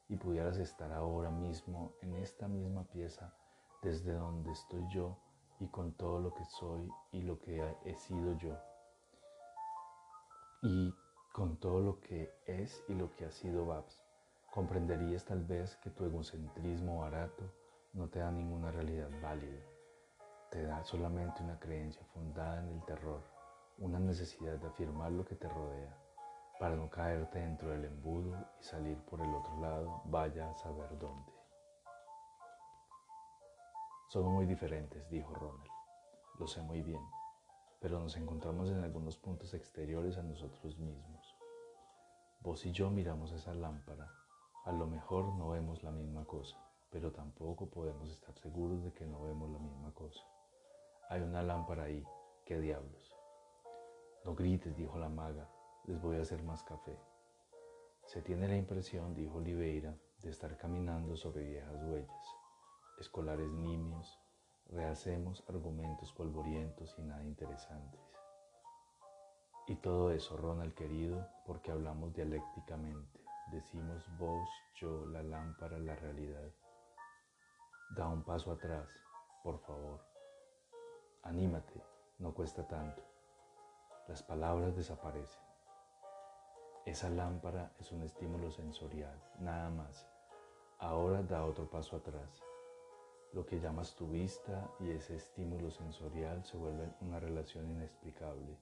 Y 0.09 0.17
pudieras 0.17 0.59
estar 0.59 0.93
ahora 0.93 1.31
mismo 1.31 1.93
en 2.03 2.17
esta 2.17 2.49
misma 2.49 2.83
pieza 2.83 3.33
desde 3.83 4.15
donde 4.15 4.51
estoy 4.51 4.85
yo 4.93 5.17
y 5.61 5.69
con 5.69 5.93
todo 5.93 6.19
lo 6.19 6.35
que 6.35 6.45
soy 6.45 6.91
y 7.13 7.23
lo 7.23 7.39
que 7.39 7.63
he 7.85 7.95
sido 7.95 8.37
yo 8.39 8.59
y 10.63 10.93
con 11.33 11.57
todo 11.59 11.79
lo 11.79 12.01
que 12.01 12.35
es 12.47 12.83
y 12.89 12.95
lo 12.95 13.15
que 13.15 13.27
ha 13.27 13.31
sido 13.31 13.65
Babs, 13.65 14.03
comprenderías 14.57 15.23
tal 15.27 15.45
vez 15.45 15.77
que 15.77 15.91
tu 15.91 16.07
egocentrismo 16.07 17.01
barato 17.01 17.45
no 17.93 18.09
te 18.09 18.21
da 18.21 18.31
ninguna 18.31 18.71
realidad 18.71 19.11
válida, 19.21 19.61
te 20.51 20.63
da 20.63 20.83
solamente 20.83 21.43
una 21.43 21.61
creencia 21.61 22.03
fundada 22.15 22.61
en 22.61 22.71
el 22.71 22.83
terror, 22.87 23.21
una 23.77 23.99
necesidad 23.99 24.55
de 24.55 24.67
afirmar 24.67 25.13
lo 25.13 25.27
que 25.27 25.35
te 25.35 25.47
rodea, 25.47 25.95
para 26.59 26.75
no 26.75 26.89
caerte 26.89 27.39
dentro 27.39 27.69
del 27.69 27.85
embudo 27.85 28.35
y 28.59 28.65
salir 28.65 28.97
por 29.05 29.21
el 29.21 29.35
otro 29.35 29.61
lado, 29.61 30.01
vaya 30.07 30.49
a 30.51 30.55
saber 30.55 30.99
dónde. 30.99 31.33
Somos 34.09 34.33
muy 34.33 34.47
diferentes, 34.47 35.07
dijo 35.11 35.35
Ronald. 35.35 35.71
Lo 36.39 36.47
sé 36.47 36.63
muy 36.63 36.81
bien 36.81 37.03
pero 37.79 38.01
nos 38.01 38.17
encontramos 38.17 38.71
en 38.71 38.83
algunos 38.83 39.19
puntos 39.19 39.53
exteriores 39.53 40.17
a 40.17 40.23
nosotros 40.23 40.79
mismos. 40.79 41.37
Vos 42.41 42.65
y 42.65 42.73
yo 42.73 42.91
miramos 42.91 43.33
esa 43.33 43.55
lámpara. 43.55 44.11
A 44.67 44.73
lo 44.73 44.89
mejor 44.89 45.33
no 45.37 45.51
vemos 45.51 45.85
la 45.85 45.93
misma 45.93 46.25
cosa, 46.25 46.57
pero 46.91 47.13
tampoco 47.13 47.71
podemos 47.71 48.11
estar 48.11 48.37
seguros 48.37 48.83
de 48.83 48.93
que 48.93 49.07
no 49.07 49.23
vemos 49.23 49.49
la 49.49 49.61
misma 49.61 49.95
cosa. 49.95 50.25
Hay 51.09 51.21
una 51.21 51.41
lámpara 51.41 51.85
ahí, 51.85 52.05
qué 52.45 52.59
diablos. 52.59 53.15
No 54.25 54.35
grites, 54.35 54.77
dijo 54.77 54.99
la 54.99 55.09
maga, 55.09 55.49
les 55.85 56.03
voy 56.03 56.17
a 56.17 56.23
hacer 56.23 56.43
más 56.43 56.65
café. 56.65 56.99
Se 58.07 58.23
tiene 58.23 58.49
la 58.49 58.57
impresión, 58.57 59.15
dijo 59.15 59.37
Oliveira, 59.37 59.97
de 60.23 60.31
estar 60.31 60.57
caminando 60.57 61.17
sobre 61.17 61.45
viejas 61.45 61.81
huellas, 61.85 62.27
escolares 62.99 63.49
nimios, 63.49 64.19
rehacemos 64.71 65.45
argumentos 65.49 66.13
polvorientos 66.13 66.93
y 66.99 67.03
nada 67.03 67.23
interesantes. 67.23 68.01
Y 69.69 69.77
todo 69.77 70.11
eso, 70.11 70.37
Ronald 70.37 70.75
querido, 70.75 71.25
porque 71.47 71.71
hablamos 71.71 72.13
dialécticamente. 72.15 73.26
Decimos 73.47 74.05
vos, 74.19 74.49
yo, 74.75 75.07
la 75.07 75.23
lámpara, 75.23 75.79
la 75.79 75.95
realidad. 75.95 76.51
Da 77.91 78.09
un 78.09 78.25
paso 78.25 78.51
atrás, 78.51 78.89
por 79.45 79.61
favor. 79.61 80.01
Anímate, 81.23 81.81
no 82.19 82.35
cuesta 82.35 82.67
tanto. 82.67 83.03
Las 84.09 84.23
palabras 84.23 84.75
desaparecen. 84.75 85.43
Esa 86.85 87.09
lámpara 87.11 87.73
es 87.79 87.93
un 87.93 88.03
estímulo 88.03 88.51
sensorial, 88.51 89.21
nada 89.39 89.71
más. 89.71 90.09
Ahora 90.79 91.23
da 91.23 91.45
otro 91.45 91.71
paso 91.71 91.97
atrás. 91.97 92.43
Lo 93.33 93.47
que 93.47 93.61
llamas 93.61 93.95
tu 93.95 94.09
vista 94.09 94.71
y 94.81 94.91
ese 94.91 95.17
estímulo 95.17 95.71
sensorial 95.71 96.45
se 96.45 96.57
vuelven 96.57 96.95
una 97.01 97.21
relación 97.21 97.71
inexplicable, 97.71 98.59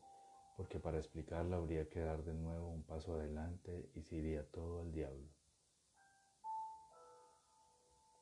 porque 0.56 0.78
para 0.78 0.98
explicarla 0.98 1.56
habría 1.56 1.88
que 1.88 2.00
dar 2.00 2.22
de 2.22 2.34
nuevo 2.34 2.68
un 2.68 2.84
paso 2.84 3.14
adelante 3.14 3.90
y 3.94 4.02
se 4.02 4.16
iría 4.16 4.48
todo 4.50 4.82
al 4.82 4.92
diablo. 4.92 5.28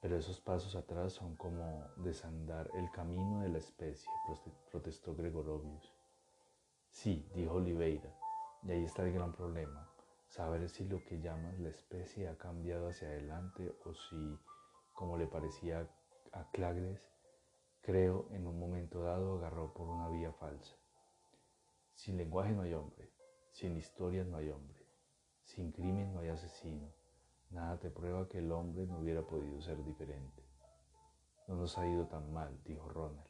Pero 0.00 0.16
esos 0.16 0.40
pasos 0.40 0.74
atrás 0.74 1.12
son 1.12 1.36
como 1.36 1.86
desandar 1.96 2.68
el 2.74 2.90
camino 2.90 3.40
de 3.40 3.50
la 3.50 3.58
especie, 3.58 4.10
protestó 4.70 5.14
Gregorovius. 5.14 5.94
Sí, 6.90 7.30
dijo 7.34 7.54
Oliveira, 7.54 8.12
y 8.64 8.72
ahí 8.72 8.84
está 8.84 9.04
el 9.04 9.12
gran 9.12 9.32
problema, 9.32 9.88
saber 10.26 10.68
si 10.68 10.84
lo 10.84 11.04
que 11.04 11.20
llamas 11.20 11.58
la 11.60 11.68
especie 11.68 12.28
ha 12.28 12.36
cambiado 12.36 12.88
hacia 12.88 13.08
adelante 13.08 13.72
o 13.84 13.94
si, 13.94 14.38
como 14.92 15.16
le 15.16 15.26
parecía 15.26 15.88
a 16.32 16.50
Clagdes, 16.50 17.08
creo, 17.82 18.26
en 18.32 18.46
un 18.46 18.58
momento 18.58 19.02
dado 19.02 19.38
agarró 19.38 19.72
por 19.72 19.88
una 19.88 20.08
vía 20.08 20.32
falsa. 20.32 20.81
Sin 21.94 22.16
lenguaje 22.16 22.52
no 22.52 22.62
hay 22.62 22.74
hombre, 22.74 23.12
sin 23.52 23.76
historias 23.76 24.26
no 24.26 24.38
hay 24.38 24.50
hombre, 24.50 24.86
sin 25.44 25.72
crimen 25.72 26.12
no 26.12 26.20
hay 26.20 26.28
asesino. 26.28 26.92
Nada 27.50 27.78
te 27.78 27.90
prueba 27.90 28.28
que 28.28 28.38
el 28.38 28.50
hombre 28.50 28.86
no 28.86 28.98
hubiera 28.98 29.22
podido 29.22 29.60
ser 29.60 29.84
diferente. 29.84 30.42
No 31.46 31.56
nos 31.56 31.76
ha 31.76 31.86
ido 31.86 32.06
tan 32.06 32.32
mal, 32.32 32.62
dijo 32.64 32.88
Ronald. 32.88 33.28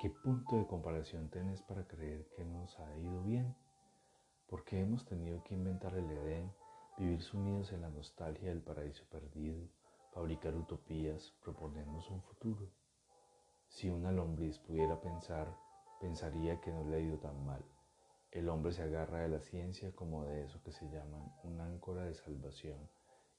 ¿Qué 0.00 0.10
punto 0.10 0.56
de 0.56 0.66
comparación 0.68 1.28
tenés 1.28 1.60
para 1.62 1.88
creer 1.88 2.28
que 2.36 2.44
nos 2.44 2.78
ha 2.78 2.96
ido 2.98 3.20
bien? 3.24 3.56
Porque 4.46 4.80
hemos 4.80 5.04
tenido 5.04 5.42
que 5.42 5.54
inventar 5.54 5.96
el 5.96 6.08
Edén, 6.08 6.54
vivir 6.96 7.20
sumidos 7.20 7.72
en 7.72 7.80
la 7.80 7.90
nostalgia 7.90 8.48
del 8.48 8.62
paraíso 8.62 9.04
perdido, 9.08 9.68
fabricar 10.12 10.54
utopías, 10.54 11.34
proponernos 11.42 12.08
un 12.10 12.22
futuro. 12.22 12.70
Si 13.66 13.90
una 13.90 14.12
lombriz 14.12 14.60
pudiera 14.60 15.00
pensar, 15.00 15.52
pensaría 16.00 16.60
que 16.60 16.70
no 16.70 16.84
le 16.84 16.96
ha 16.96 17.00
ido 17.00 17.18
tan 17.18 17.44
mal. 17.44 17.64
El 18.30 18.48
hombre 18.48 18.72
se 18.72 18.82
agarra 18.82 19.20
de 19.20 19.28
la 19.28 19.40
ciencia 19.40 19.92
como 19.92 20.24
de 20.24 20.44
eso 20.44 20.62
que 20.62 20.72
se 20.72 20.88
llama 20.90 21.18
un 21.44 21.60
áncora 21.60 22.04
de 22.04 22.14
salvación 22.14 22.78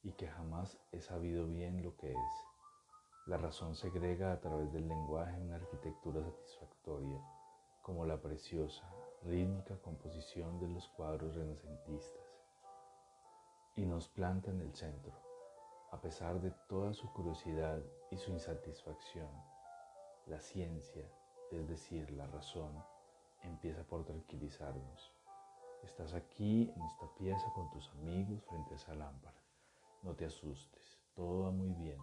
y 0.03 0.11
que 0.13 0.27
jamás 0.27 0.77
he 0.91 1.01
sabido 1.01 1.47
bien 1.47 1.83
lo 1.83 1.95
que 1.97 2.11
es. 2.11 2.45
La 3.27 3.37
razón 3.37 3.75
segrega 3.75 4.31
a 4.31 4.39
través 4.39 4.71
del 4.73 4.87
lenguaje 4.87 5.39
una 5.39 5.55
arquitectura 5.55 6.23
satisfactoria, 6.23 7.21
como 7.81 8.05
la 8.05 8.21
preciosa, 8.21 8.89
rítmica 9.23 9.77
composición 9.81 10.59
de 10.59 10.67
los 10.69 10.87
cuadros 10.89 11.35
renacentistas, 11.35 12.25
y 13.75 13.85
nos 13.85 14.07
planta 14.07 14.51
en 14.51 14.61
el 14.61 14.73
centro 14.73 15.29
a 15.91 15.99
pesar 15.99 16.39
de 16.39 16.51
toda 16.67 16.93
su 16.93 17.11
curiosidad 17.13 17.81
y 18.11 18.17
su 18.17 18.31
insatisfacción, 18.31 19.29
la 20.27 20.39
ciencia, 20.39 21.09
es 21.51 21.67
decir, 21.67 22.11
la 22.11 22.27
razón, 22.27 22.71
empieza 23.43 23.83
por 23.83 24.05
tranquilizarnos. 24.05 25.11
Estás 25.83 26.13
aquí 26.13 26.71
en 26.75 26.81
esta 26.83 27.07
pieza 27.17 27.51
con 27.53 27.69
tus 27.71 27.89
amigos 27.91 28.43
frente 28.43 28.73
a 28.73 28.77
esa 28.77 28.93
lámpara. 28.95 29.37
No 30.03 30.13
te 30.15 30.25
asustes, 30.25 30.99
todo 31.15 31.43
va 31.43 31.51
muy 31.51 31.73
bien. 31.73 31.99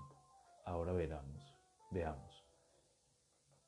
Ahora 0.65 0.93
veramos, 0.93 1.55
veamos. 1.91 2.45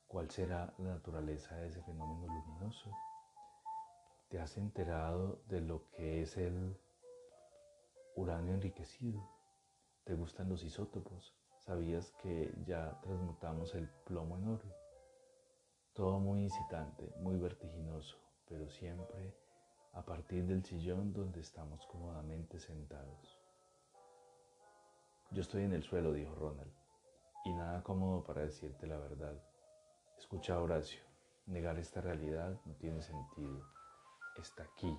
¿Cuál 0.07 0.29
será 0.31 0.73
la 0.79 0.95
naturaleza 0.95 1.55
de 1.55 1.67
ese 1.67 1.81
fenómeno 1.83 2.27
luminoso? 2.27 2.91
¿Te 4.29 4.39
has 4.39 4.57
enterado 4.57 5.41
de 5.47 5.61
lo 5.61 5.89
que 5.91 6.23
es 6.23 6.35
el 6.37 6.77
uranio 8.15 8.53
enriquecido? 8.53 9.21
¿Te 10.03 10.15
gustan 10.15 10.49
los 10.49 10.63
isótopos? 10.63 11.33
¿Sabías 11.59 12.11
que 12.21 12.51
ya 12.65 12.99
transmutamos 13.01 13.75
el 13.75 13.87
plomo 14.05 14.37
en 14.37 14.47
oro? 14.47 14.78
Todo 15.99 16.17
muy 16.17 16.43
incitante, 16.43 17.13
muy 17.17 17.35
vertiginoso, 17.35 18.15
pero 18.47 18.69
siempre 18.69 19.35
a 19.91 20.01
partir 20.01 20.45
del 20.45 20.63
sillón 20.63 21.11
donde 21.11 21.41
estamos 21.41 21.85
cómodamente 21.87 22.57
sentados. 22.57 23.37
Yo 25.31 25.41
estoy 25.41 25.63
en 25.63 25.73
el 25.73 25.83
suelo, 25.83 26.13
dijo 26.13 26.33
Ronald, 26.35 26.71
y 27.43 27.53
nada 27.53 27.83
cómodo 27.83 28.23
para 28.23 28.43
decirte 28.43 28.87
la 28.87 28.97
verdad. 28.97 29.43
Escucha, 30.17 30.61
Horacio, 30.61 31.01
negar 31.47 31.77
esta 31.77 31.99
realidad 31.99 32.57
no 32.63 32.75
tiene 32.75 33.01
sentido. 33.01 33.61
Está 34.37 34.63
aquí, 34.63 34.97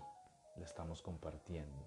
la 0.56 0.66
estamos 0.66 1.00
compartiendo. 1.00 1.82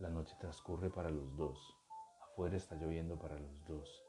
La 0.00 0.10
noche 0.10 0.34
transcurre 0.40 0.90
para 0.90 1.10
los 1.10 1.36
dos. 1.36 1.76
Afuera 2.20 2.56
está 2.56 2.74
lloviendo 2.74 3.16
para 3.16 3.38
los 3.38 3.64
dos. 3.68 4.02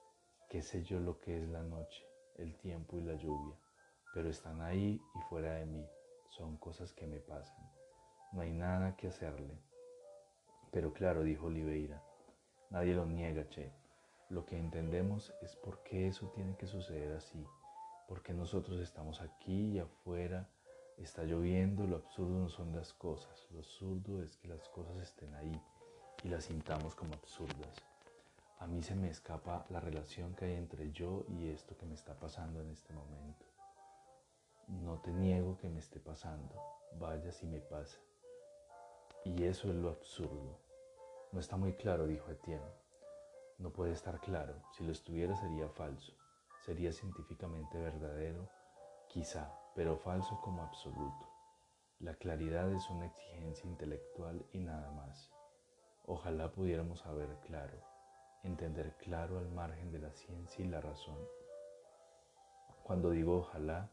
¿Qué 0.49 0.63
sé 0.63 0.81
yo 0.81 0.99
lo 0.99 1.19
que 1.19 1.43
es 1.43 1.47
la 1.47 1.61
noche, 1.61 2.03
el 2.37 2.57
tiempo 2.57 2.97
y 2.97 3.01
la 3.01 3.13
lluvia? 3.13 3.55
Pero 4.13 4.29
están 4.29 4.61
ahí 4.61 5.01
y 5.15 5.21
fuera 5.29 5.55
de 5.55 5.65
mí. 5.65 5.85
Son 6.29 6.57
cosas 6.57 6.93
que 6.93 7.07
me 7.07 7.19
pasan. 7.19 7.69
No 8.33 8.41
hay 8.41 8.51
nada 8.51 8.95
que 8.95 9.07
hacerle. 9.07 9.57
Pero 10.71 10.93
claro, 10.93 11.23
dijo 11.23 11.47
Oliveira, 11.47 12.01
nadie 12.69 12.93
lo 12.93 13.05
niega, 13.05 13.47
che. 13.49 13.71
Lo 14.29 14.45
que 14.45 14.57
entendemos 14.57 15.33
es 15.41 15.55
por 15.57 15.83
qué 15.83 16.07
eso 16.07 16.29
tiene 16.29 16.55
que 16.55 16.67
suceder 16.67 17.11
así. 17.13 17.45
Porque 18.07 18.33
nosotros 18.33 18.79
estamos 18.79 19.21
aquí 19.21 19.73
y 19.73 19.79
afuera 19.79 20.49
está 20.97 21.23
lloviendo. 21.23 21.85
Lo 21.85 21.97
absurdo 21.97 22.39
no 22.39 22.49
son 22.49 22.73
las 22.75 22.93
cosas. 22.93 23.47
Lo 23.51 23.59
absurdo 23.59 24.23
es 24.23 24.37
que 24.37 24.47
las 24.47 24.69
cosas 24.69 24.97
estén 24.97 25.33
ahí 25.35 25.61
y 26.23 26.29
las 26.29 26.45
sintamos 26.45 26.95
como 26.95 27.13
absurdas. 27.13 27.83
A 28.59 28.67
mí 28.67 28.81
se 28.81 28.95
me 28.95 29.09
escapa 29.09 29.65
la 29.69 29.79
relación 29.79 30.35
que 30.35 30.45
hay 30.45 30.53
entre 30.53 30.91
yo 30.91 31.25
y 31.27 31.49
esto 31.49 31.75
que 31.75 31.85
me 31.85 31.95
está 31.95 32.17
pasando 32.17 32.61
en 32.61 32.69
este 32.69 32.93
momento. 32.93 33.50
No 34.67 34.99
te 34.99 35.11
niego 35.11 35.57
que 35.57 35.69
me 35.69 35.79
esté 35.79 35.99
pasando, 35.99 36.55
vaya 36.99 37.31
si 37.31 37.45
me 37.45 37.59
pasa. 37.59 37.99
Y 39.25 39.43
eso 39.43 39.69
es 39.69 39.75
lo 39.75 39.89
absurdo. 39.89 40.59
No 41.31 41.39
está 41.39 41.57
muy 41.57 41.73
claro, 41.73 42.07
dijo 42.07 42.29
Etienne. 42.31 42.81
No 43.57 43.71
puede 43.71 43.91
estar 43.91 44.19
claro. 44.19 44.55
Si 44.71 44.83
lo 44.83 44.91
estuviera 44.91 45.35
sería 45.35 45.69
falso. 45.69 46.13
Sería 46.65 46.91
científicamente 46.91 47.77
verdadero, 47.77 48.49
quizá, 49.07 49.53
pero 49.75 49.97
falso 49.97 50.39
como 50.41 50.63
absoluto. 50.63 51.27
La 51.99 52.15
claridad 52.15 52.71
es 52.71 52.89
una 52.89 53.05
exigencia 53.05 53.69
intelectual 53.69 54.43
y 54.53 54.59
nada 54.59 54.91
más. 54.91 55.31
Ojalá 56.07 56.51
pudiéramos 56.51 57.01
saber 57.01 57.29
claro, 57.45 57.77
entender 58.43 58.95
claro 58.97 59.37
al 59.37 59.49
margen 59.51 59.91
de 59.91 59.99
la 59.99 60.11
ciencia 60.11 60.65
y 60.65 60.67
la 60.67 60.81
razón. 60.81 61.17
Cuando 62.83 63.11
digo 63.11 63.37
ojalá, 63.37 63.91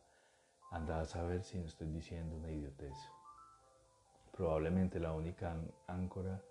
anda 0.71 1.01
a 1.01 1.07
saber 1.07 1.43
si 1.43 1.59
no 1.59 1.67
estoy 1.67 1.89
diciendo 1.89 2.37
una 2.37 2.51
idiotez. 2.51 2.97
Probablemente 4.33 5.01
la 5.01 5.13
única 5.13 5.57
áncora 5.87 6.43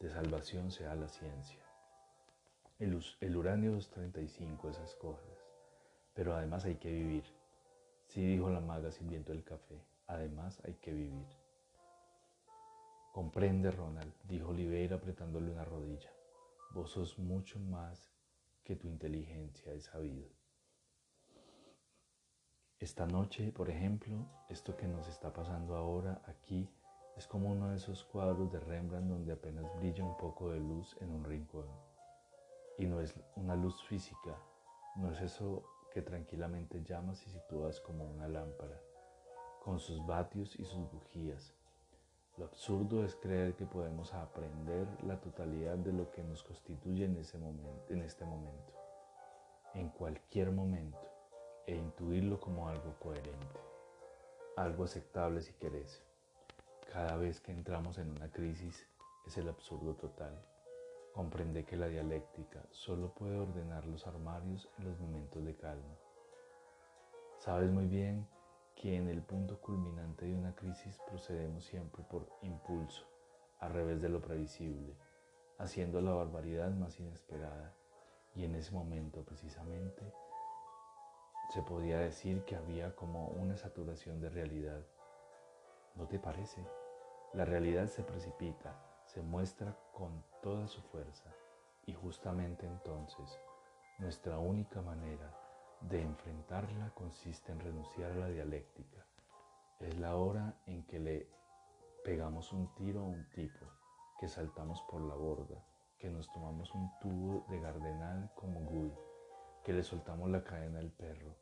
de 0.00 0.10
salvación 0.10 0.70
sea 0.70 0.94
la 0.94 1.08
ciencia. 1.08 1.62
El, 2.78 3.00
el 3.20 3.36
uranio 3.36 3.72
235, 3.72 4.70
esas 4.70 4.94
cosas. 4.94 5.44
Pero 6.14 6.34
además 6.34 6.64
hay 6.64 6.76
que 6.76 6.90
vivir. 6.90 7.24
Sí, 8.06 8.24
dijo 8.24 8.50
la 8.50 8.60
maga 8.60 8.90
sirviendo 8.90 9.32
el 9.32 9.44
café. 9.44 9.80
Además 10.06 10.58
hay 10.64 10.74
que 10.74 10.92
vivir. 10.92 11.26
Comprende, 13.12 13.70
Ronald, 13.70 14.12
dijo 14.24 14.48
Oliveira 14.48 14.96
apretándole 14.96 15.50
una 15.50 15.64
rodilla. 15.64 16.10
Vos 16.70 16.90
sos 16.90 17.18
mucho 17.18 17.58
más 17.58 18.10
que 18.64 18.76
tu 18.76 18.86
inteligencia 18.86 19.72
he 19.72 19.80
sabido. 19.80 20.37
Esta 22.80 23.06
noche, 23.06 23.50
por 23.50 23.70
ejemplo, 23.70 24.24
esto 24.48 24.76
que 24.76 24.86
nos 24.86 25.08
está 25.08 25.32
pasando 25.32 25.74
ahora 25.74 26.22
aquí 26.28 26.70
es 27.16 27.26
como 27.26 27.50
uno 27.50 27.70
de 27.70 27.76
esos 27.76 28.04
cuadros 28.04 28.52
de 28.52 28.60
Rembrandt 28.60 29.08
donde 29.08 29.32
apenas 29.32 29.66
brilla 29.80 30.04
un 30.04 30.16
poco 30.16 30.52
de 30.52 30.60
luz 30.60 30.96
en 31.00 31.10
un 31.10 31.24
rincón. 31.24 31.66
Y 32.78 32.86
no 32.86 33.00
es 33.00 33.16
una 33.34 33.56
luz 33.56 33.82
física, 33.82 34.38
no 34.94 35.10
es 35.10 35.20
eso 35.20 35.64
que 35.92 36.02
tranquilamente 36.02 36.84
llamas 36.84 37.20
y 37.26 37.30
sitúas 37.30 37.80
como 37.80 38.04
una 38.04 38.28
lámpara, 38.28 38.80
con 39.64 39.80
sus 39.80 40.06
vatios 40.06 40.54
y 40.54 40.64
sus 40.64 40.88
bujías. 40.92 41.52
Lo 42.36 42.44
absurdo 42.44 43.04
es 43.04 43.16
creer 43.16 43.56
que 43.56 43.66
podemos 43.66 44.14
aprender 44.14 44.86
la 45.02 45.20
totalidad 45.20 45.78
de 45.78 45.92
lo 45.92 46.12
que 46.12 46.22
nos 46.22 46.44
constituye 46.44 47.06
en, 47.06 47.16
ese 47.16 47.38
momento, 47.38 47.92
en 47.92 48.02
este 48.02 48.24
momento, 48.24 48.72
en 49.74 49.88
cualquier 49.88 50.52
momento, 50.52 51.07
e 51.68 51.76
intuirlo 51.76 52.40
como 52.40 52.66
algo 52.66 52.94
coherente, 52.98 53.60
algo 54.56 54.84
aceptable 54.84 55.42
si 55.42 55.52
querés. 55.52 56.02
Cada 56.90 57.18
vez 57.18 57.42
que 57.42 57.52
entramos 57.52 57.98
en 57.98 58.10
una 58.10 58.30
crisis 58.32 58.86
es 59.26 59.36
el 59.36 59.50
absurdo 59.50 59.94
total. 59.94 60.34
Comprende 61.12 61.66
que 61.66 61.76
la 61.76 61.88
dialéctica 61.88 62.64
solo 62.70 63.12
puede 63.12 63.38
ordenar 63.38 63.84
los 63.86 64.06
armarios 64.06 64.66
en 64.78 64.86
los 64.86 64.98
momentos 64.98 65.44
de 65.44 65.56
calma. 65.56 65.94
Sabes 67.36 67.70
muy 67.70 67.86
bien 67.86 68.26
que 68.74 68.96
en 68.96 69.06
el 69.06 69.20
punto 69.20 69.60
culminante 69.60 70.24
de 70.24 70.34
una 70.34 70.54
crisis 70.54 70.98
procedemos 71.06 71.66
siempre 71.66 72.02
por 72.02 72.30
impulso, 72.40 73.04
al 73.60 73.74
revés 73.74 74.00
de 74.00 74.08
lo 74.08 74.22
previsible, 74.22 74.96
haciendo 75.58 76.00
la 76.00 76.14
barbaridad 76.14 76.70
más 76.70 76.98
inesperada. 76.98 77.74
Y 78.34 78.44
en 78.44 78.54
ese 78.54 78.72
momento 78.72 79.22
precisamente 79.22 80.14
se 81.48 81.62
podía 81.62 81.98
decir 81.98 82.44
que 82.44 82.56
había 82.56 82.94
como 82.94 83.28
una 83.28 83.56
saturación 83.56 84.20
de 84.20 84.28
realidad. 84.28 84.84
¿No 85.94 86.06
te 86.06 86.18
parece? 86.18 86.62
La 87.32 87.44
realidad 87.46 87.86
se 87.86 88.02
precipita, 88.02 88.74
se 89.06 89.22
muestra 89.22 89.74
con 89.92 90.22
toda 90.42 90.68
su 90.68 90.82
fuerza 90.82 91.32
y 91.86 91.94
justamente 91.94 92.66
entonces 92.66 93.38
nuestra 93.98 94.38
única 94.38 94.82
manera 94.82 95.34
de 95.80 96.02
enfrentarla 96.02 96.90
consiste 96.94 97.52
en 97.52 97.60
renunciar 97.60 98.12
a 98.12 98.16
la 98.16 98.28
dialéctica. 98.28 99.06
Es 99.80 99.98
la 99.98 100.16
hora 100.16 100.54
en 100.66 100.84
que 100.84 100.98
le 100.98 101.30
pegamos 102.04 102.52
un 102.52 102.74
tiro 102.74 103.00
a 103.00 103.04
un 103.04 103.28
tipo, 103.30 103.66
que 104.20 104.28
saltamos 104.28 104.82
por 104.82 105.00
la 105.00 105.14
borda, 105.14 105.64
que 105.98 106.10
nos 106.10 106.30
tomamos 106.32 106.74
un 106.74 106.90
tubo 107.00 107.46
de 107.48 107.60
gardenal 107.60 108.30
como 108.34 108.60
Guy, 108.60 108.92
que 109.68 109.74
le 109.74 109.82
soltamos 109.82 110.30
la 110.30 110.42
cadena 110.42 110.78
al 110.78 110.88
perro, 110.88 111.36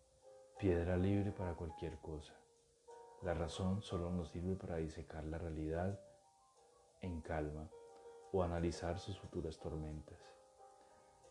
piedra 0.58 0.96
libre 0.96 1.30
para 1.30 1.54
cualquier 1.54 1.96
cosa. 1.98 2.34
La 3.22 3.34
razón 3.34 3.82
solo 3.82 4.10
nos 4.10 4.30
sirve 4.30 4.56
para 4.56 4.78
disecar 4.78 5.22
la 5.22 5.38
realidad 5.38 5.96
en 7.02 7.20
calma 7.20 7.70
o 8.32 8.42
analizar 8.42 8.98
sus 8.98 9.16
futuras 9.16 9.60
tormentas. 9.60 10.18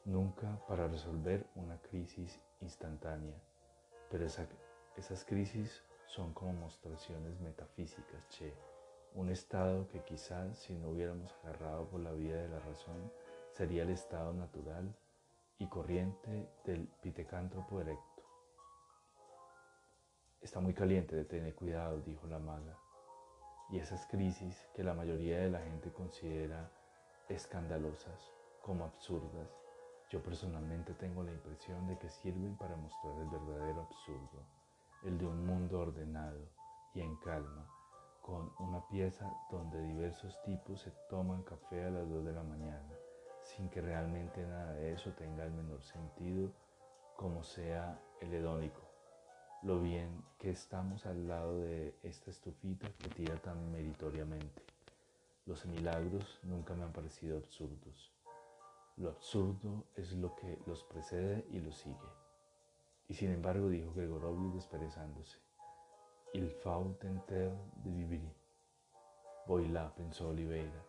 Nunca 0.06 0.58
para 0.70 0.88
resolver 0.88 1.46
una 1.56 1.82
crisis 1.82 2.40
instantánea, 2.62 3.36
pero 4.10 4.26
esas 4.26 5.26
crisis 5.26 5.84
son 6.06 6.34
como 6.34 6.54
mostraciones 6.54 7.38
metafísicas, 7.42 8.26
che, 8.30 8.54
un 9.16 9.30
estado 9.32 9.86
que 9.90 10.02
quizás 10.06 10.60
si 10.60 10.74
no 10.76 10.92
hubiéramos 10.92 11.36
agarrado 11.44 11.90
por 11.90 12.00
la 12.00 12.14
vía 12.14 12.38
de 12.38 12.48
la 12.48 12.60
razón 12.60 13.12
sería 13.52 13.84
el 13.84 13.90
estado 13.90 14.32
natural 14.32 14.96
y 15.60 15.68
corriente 15.68 16.50
del 16.66 16.88
pitecántropo 17.02 17.80
erecto. 17.80 18.24
Está 20.42 20.60
muy 20.60 20.74
caliente 20.74 21.16
de 21.16 21.26
tener 21.26 21.56
cuidado, 21.56 22.02
dijo 22.02 22.28
la 22.28 22.40
maga. 22.40 22.78
Y 23.70 23.80
esas 23.80 24.06
crisis 24.08 24.68
que 24.76 24.84
la 24.84 24.94
mayoría 24.94 25.40
de 25.40 25.50
la 25.50 25.60
gente 25.60 25.92
considera 25.92 26.72
escandalosas, 27.30 28.32
como 28.62 28.86
absurdas, 28.86 29.50
yo 30.10 30.22
personalmente 30.22 30.94
tengo 30.94 31.24
la 31.24 31.32
impresión 31.32 31.88
de 31.88 31.98
que 31.98 32.10
sirven 32.10 32.56
para 32.58 32.76
mostrar 32.76 33.16
el 33.18 33.30
verdadero 33.30 33.82
absurdo, 33.82 34.46
el 35.04 35.18
de 35.18 35.26
un 35.26 35.46
mundo 35.46 35.80
ordenado 35.80 36.40
y 36.94 37.02
en 37.02 37.16
calma, 37.18 37.68
con 38.22 38.52
una 38.60 38.88
pieza 38.88 39.32
donde 39.50 39.82
diversos 39.82 40.40
tipos 40.44 40.82
se 40.82 40.92
toman 41.10 41.44
café 41.44 41.86
a 41.86 41.90
las 41.90 42.10
2 42.10 42.26
de 42.26 42.34
la 42.34 42.44
mañana, 42.44 42.94
sin 43.46 43.70
que 43.70 43.82
realmente 43.82 44.46
nada 44.46 44.74
de 44.74 44.94
eso 44.94 45.12
tenga 45.12 45.46
el 45.46 45.52
menor 45.52 45.82
sentido, 45.84 46.52
como 47.16 47.44
sea 47.44 47.98
el 48.20 48.34
hedónico 48.34 48.86
lo 49.66 49.82
bien 49.82 50.24
que 50.38 50.52
estamos 50.52 51.08
al 51.08 51.28
lado 51.28 51.60
de 51.62 51.96
esta 52.04 52.30
estufita 52.30 52.88
que 53.00 53.10
tira 53.10 53.36
tan 53.38 53.72
meritoriamente. 53.72 54.62
Los 55.48 55.66
milagros 55.66 56.40
nunca 56.44 56.76
me 56.76 56.84
han 56.84 56.92
parecido 56.92 57.36
absurdos. 57.40 58.12
Lo 58.98 59.10
absurdo 59.10 59.86
es 59.96 60.12
lo 60.14 60.36
que 60.36 60.60
los 60.68 60.84
precede 60.84 61.48
y 61.50 61.62
los 61.62 61.78
sigue. 61.78 61.98
Y 63.08 63.16
sin 63.16 63.32
embargo, 63.32 63.68
dijo 63.70 63.92
Gregorovio 63.96 64.52
desperezándose, 64.52 65.40
il 66.34 66.48
faut 66.52 67.00
tenter 67.00 67.52
de 67.78 67.90
vivir. 67.90 68.32
Voy 69.48 69.68
la, 69.68 69.94
pensó 69.96 70.30
Oliveira, 70.30 70.86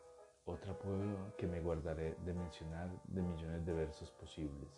otra 0.47 0.79
prueba 0.79 1.33
que 1.37 1.47
me 1.47 1.61
guardaré 1.61 2.15
de 2.25 2.33
mencionar 2.33 2.89
de 3.05 3.21
millones 3.21 3.67
de 3.67 3.73
versos 3.73 4.11
posibles. 4.13 4.71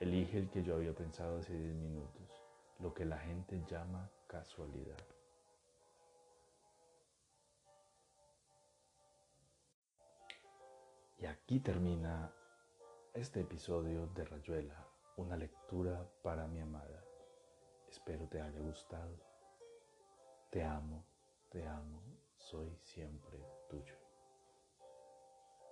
Elige 0.00 0.38
el 0.38 0.50
que 0.50 0.62
yo 0.62 0.74
había 0.74 0.92
pensado 0.92 1.38
hace 1.38 1.54
diez 1.54 1.74
minutos, 1.74 2.42
lo 2.80 2.92
que 2.92 3.04
la 3.04 3.18
gente 3.18 3.62
llama 3.66 4.10
casualidad. 4.26 4.98
Y 11.18 11.26
aquí 11.26 11.60
termina 11.60 12.30
este 13.14 13.40
episodio 13.40 14.08
de 14.08 14.24
Rayuela, 14.24 14.86
una 15.16 15.36
lectura 15.36 16.06
para 16.22 16.46
mi 16.48 16.60
amada. 16.60 17.02
Espero 17.88 18.28
te 18.28 18.40
haya 18.40 18.60
gustado. 18.60 19.16
Te 20.50 20.62
amo, 20.62 21.04
te 21.48 21.66
amo, 21.66 22.02
soy 22.36 22.76
siempre. 22.82 23.55